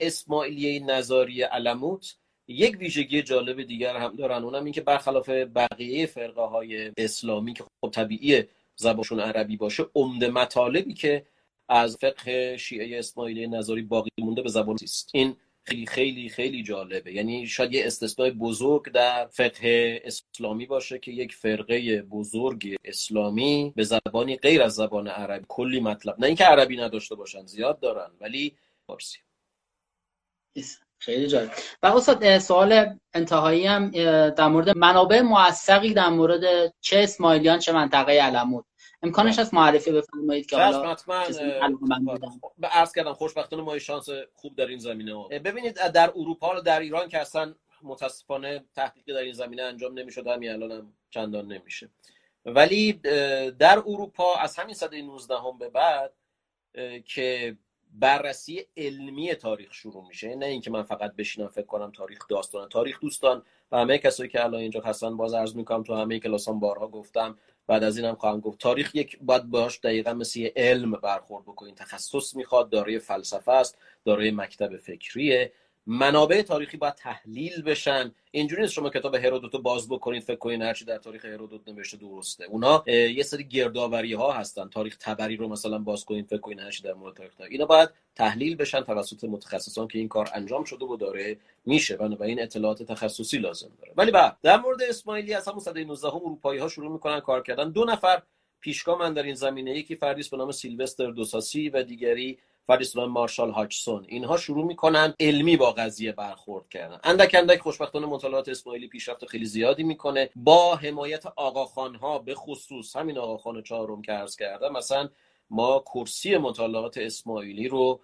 [0.00, 2.14] اسماعیلیه نظاری علموت
[2.48, 4.44] یک ویژگی جالب دیگر هم دارن.
[4.44, 8.44] اونم اینکه برخلاف بقیه فرقه های اسلامی که خب طبیعی
[8.80, 11.26] زبانشون عربی باشه عمده مطالبی که
[11.68, 17.12] از فقه شیعه اسماعیلی نظری باقی مونده به زبان است این خیلی خیلی خیلی جالبه.
[17.12, 23.84] یعنی شاید یه استثناء بزرگ در فقه اسلامی باشه که یک فرقه بزرگ اسلامی به
[23.84, 28.56] زبانی غیر از زبان عربی کلی مطلب نه اینکه عربی نداشته باشن زیاد دارن ولی
[28.86, 29.18] فارسی.
[30.98, 31.50] خیلی جالب.
[31.82, 33.90] و استاد سوال انتهایی هم
[34.30, 38.64] در مورد منابع موثقی در مورد چه اسماعیلیان چه منطقه علمود؟
[39.02, 40.96] امکانش هست معرفی بفرمایید که حالا
[42.58, 46.80] به عرض کردم خوشبختانه ما شانس خوب در این زمینه ببینید در اروپا و در
[46.80, 51.90] ایران که اصلا متاسفانه تحقیق در این زمینه انجام نمی‌شد همین الان هم چندان نمیشه.
[52.44, 52.92] ولی
[53.58, 56.12] در اروپا از همین سده 19 هم به بعد
[57.04, 57.56] که
[57.92, 63.00] بررسی علمی تاریخ شروع میشه نه اینکه من فقط بشینم فکر کنم تاریخ داستان تاریخ
[63.00, 63.42] دوستان
[63.72, 67.38] و همه کسایی که الان اینجا هستن باز عرض می‌کنم تو همه کلاسان بارها گفتم
[67.70, 72.36] بعد از اینم خواهم گفت تاریخ یک باید باش دقیقا مثل علم برخورد بکنین تخصص
[72.36, 75.52] می‌خواد دارای فلسفه است دارای مکتب فکریه.
[75.86, 78.12] منابع تاریخی باید تحلیل بشن.
[78.30, 82.44] اینجوری نیست شما کتاب هرودوتو باز بکنید فکر کنید هرچی در تاریخ هرودوت نوشته درسته.
[82.44, 84.68] اونا یه سری گردآوری ها هستن.
[84.68, 88.56] تاریخ تبری رو مثلا باز کنید فکر کنید هرچی در مورد تاریخ اینا باید تحلیل
[88.56, 91.98] بشن توسط متخصصان که این کار انجام شده و داره میشه.
[92.20, 93.92] این اطلاعات تخصصی لازم داره.
[93.96, 97.42] ولی بعد در مورد اسماعیلی از همون سده 19 هم اروپایی ها شروع می‌کنن کار
[97.42, 97.70] کردن.
[97.70, 98.22] دو نفر
[98.60, 103.50] پیشگام من در این زمینه یکی فردی به نام سیلوستر دوساسی و دیگری فریسلان مارشال
[103.50, 104.04] هاچسون.
[104.08, 107.00] اینها شروع می‌کنن علمی با قضیه برخورد کردن.
[107.04, 110.30] اندک اندک خوشبختانه مطالعات اسماعیلی پیشرفت خیلی زیادی می‌کنه.
[110.36, 115.08] با حمایت آقاخان ها به خصوص همین آقاخان چهارم که عرض کردم مثلا
[115.50, 118.00] ما کرسی مطالعات اسماعیلی رو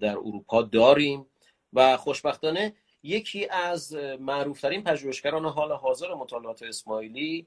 [0.00, 1.26] در اروپا داریم
[1.72, 7.46] و خوشبختانه یکی از معروفترین پژوهشگران حال حاضر مطالعات اسماعیلی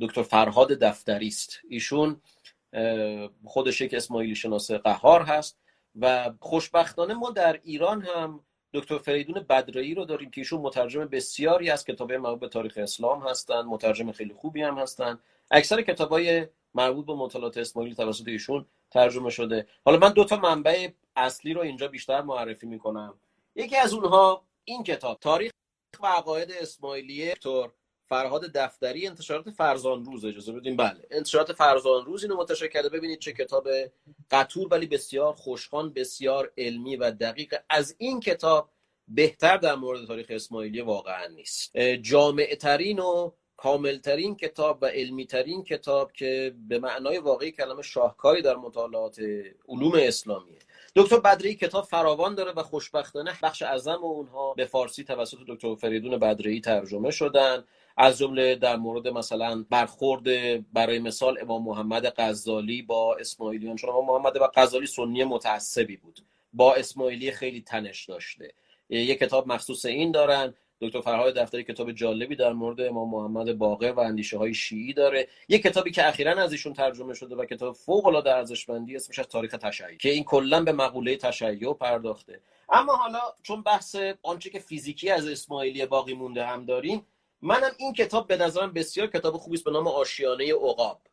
[0.00, 1.60] دکتر فرهاد دفتری است.
[1.68, 2.20] ایشون
[3.44, 5.58] خودش یک اسماعیلی شناس قهار هست
[6.00, 8.44] و خوشبختانه ما در ایران هم
[8.74, 13.28] دکتر فریدون بدرایی رو داریم که ایشون مترجم بسیاری از کتاب مربوط به تاریخ اسلام
[13.28, 15.20] هستند مترجم خیلی خوبی هم هستند
[15.50, 19.66] اکثر کتابای مربوط به مطالعات اسماعیلی توسط ایشون ترجمه شده.
[19.84, 23.14] حالا من دو تا منبع اصلی رو اینجا بیشتر معرفی می‌کنم.
[23.56, 25.52] یکی از اونها این کتاب تاریخ
[26.00, 27.68] و عقاید اسماعیلی دکتر
[28.14, 31.06] فرهاد دفتری انتشارات فرزان روز اجازه بدیم بله.
[31.10, 32.88] انتشارات فرزان روز اینو منتشر کرده.
[32.88, 33.68] ببینید چه کتاب
[34.30, 37.54] قطور ولی بسیار خوشخوان بسیار علمی و دقیق.
[37.70, 38.70] از این کتاب
[39.08, 41.78] بهتر در مورد تاریخ اسماعیلی واقعا نیست.
[41.78, 48.42] جامع ترین و کاملترین کتاب و علمی ترین کتاب که به معنای واقعی کلمه شاهکاری
[48.42, 49.20] در مطالعات
[49.68, 50.58] علوم اسلامیه.
[50.96, 56.18] دکتر بدری کتاب فراوان داره و خوشبختانه بخش اعظم اونها به فارسی توسط دکتر فریدون
[56.18, 57.64] بدری ترجمه شدن.
[57.96, 60.22] از جمله در مورد مثلا برخورد
[60.72, 63.76] برای مثال امام محمد غزالی با اسماعیلیان.
[63.76, 66.20] چون امام محمد و غزالی سنی متعصبی بود.
[66.52, 68.52] با اسماعیلی خیلی تنش داشته.
[68.90, 70.54] یک کتاب مخصوص این دارن.
[70.80, 75.28] دکتر فرهاد دفتری کتاب جالبی در مورد امام محمد باقر و اندیشه های شیعی داره.
[75.48, 79.26] یک کتابی که اخیرا از ایشون ترجمه شده و کتاب فوق العاده ارزشمندی اسمش از
[79.26, 82.40] تاریخ تشیع که این کلا به مقوله تشیع پرداخته.
[82.68, 87.06] اما حالا چون بحث آنچه که فیزیکی از اسماعیلی باقی مونده هم داریم
[87.44, 91.06] منم این کتاب به نظرم بسیار کتاب خوبی است به نام آشیانه عقاب.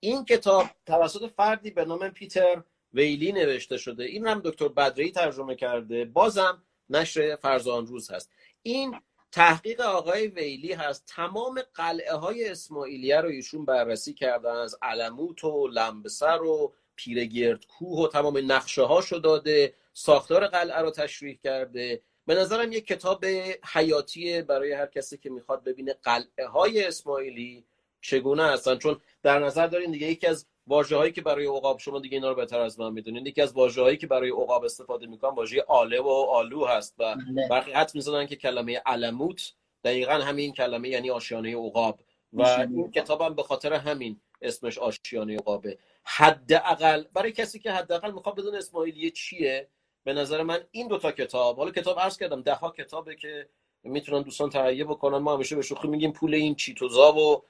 [0.00, 2.62] این کتاب توسط فردی به نام پیتر
[2.92, 4.04] ویلی نوشته شده.
[4.04, 6.04] این هم دکتر بدری ترجمه کرده.
[6.04, 8.30] بازم نشر فرزان روز هست.
[8.62, 9.00] این
[9.32, 11.04] تحقیق آقای ویلی هست.
[11.06, 18.04] تمام قلعه های اسماعیلیه رو ایشون بررسی کردن از علموت و لمبسر و پیرگرد کوه
[18.04, 19.74] و تمام نقشه هاشو داده.
[19.92, 22.02] ساختار قلعه رو تشریح کرده.
[22.26, 23.24] به نظرم یک کتاب
[23.72, 27.64] حیاتی برای هر کسی که می‌خواد ببینه قلعه های اسماعیلی
[28.00, 28.76] چگونه هستن.
[28.76, 32.28] چون در نظر دارین دیگه یکی از واژه هایی که برای عقاب شما دیگه اینا
[32.28, 35.64] رو بهتر از من می‌دونید یکی از واژه هایی که برای عقاب استفاده می‌کنن واژه
[35.68, 37.48] آله و آلو هست و بله.
[37.48, 39.52] برخی حد می‌زنن که کلمه علموت
[39.84, 42.00] دقیقا همین کلمه یعنی آشیانه عقاب.
[42.32, 45.78] و این کتابم به خاطر همین اسمش آشیانه عقابه.
[46.04, 49.68] حداقل برای کسی که حداقل می‌خواد بدون اسماعیلی چیه؟
[50.06, 53.48] به نظر من این دوتا کتاب حالا کتاب عرض کردم ده ها کتابه که
[53.82, 57.42] می‌تونن دوستان تهیه بکنن ما همیشه به شوخی میگیم پول این چیتوزا و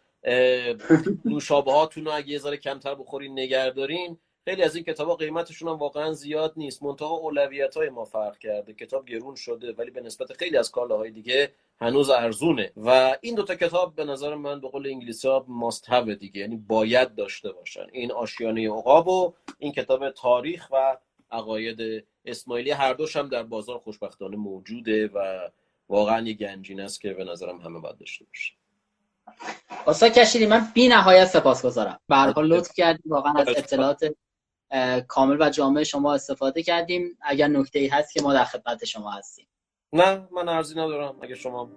[1.24, 5.68] نوشابه هاتون رو اگه یه ذره کمتر بخورین نگردارین خیلی از این کتاب ها قیمتشون
[5.68, 6.82] هم واقعا زیاد نیست.
[6.82, 8.72] منتها اولویت های ما فرق کرده.
[8.72, 12.72] کتاب گرون شده ولی به نسبت خیلی از کالاهای دیگه هنوز ارزونه.
[12.76, 17.14] و این دوتا کتاب به نظر من به قول انگلیسی ها ماست دیگه یعنی باید
[17.14, 17.86] داشته باشن.
[17.92, 20.96] این آشیانه عقاب و این کتاب تاریخ و
[21.30, 25.48] عقاید اسماعیلی هر دوش هم در بازار خوشبختانه موجوده و
[25.88, 28.52] واقعا یه گنجین است که به نظرم همه باید داشته باشه.
[29.86, 32.00] استاد کشیری من بی نهایت سپاسگزارم.
[32.08, 34.14] به هر حال لطف کردیم واقعا از اطلاعات
[35.08, 37.18] کامل و جامع شما استفاده کردیم.
[37.22, 39.48] اگر نکته ای هست که ما در خدمت شما هستیم.
[39.92, 41.16] نه من ارزی ندارم.
[41.22, 41.70] اگه شما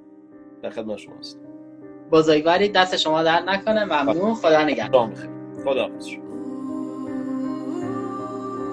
[0.61, 1.41] در خدمت شما هستیم
[2.11, 3.85] بزرگواری دست شما در نکنه.
[3.85, 4.35] ممنون.
[4.35, 5.13] خدا نگهدار.
[5.65, 6.28] خدا حافظ.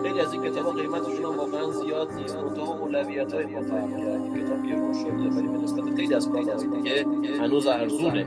[0.07, 2.37] خیلی از این کتاب قیمتشون هم واقعا زیاد نیست.
[2.37, 6.77] منتها اولویت های ما تعیین کردیم کتاب روش شده ولی به نسبت خیلی از کتاب
[6.77, 7.07] دیگه
[7.41, 8.27] هنوز ارزونه.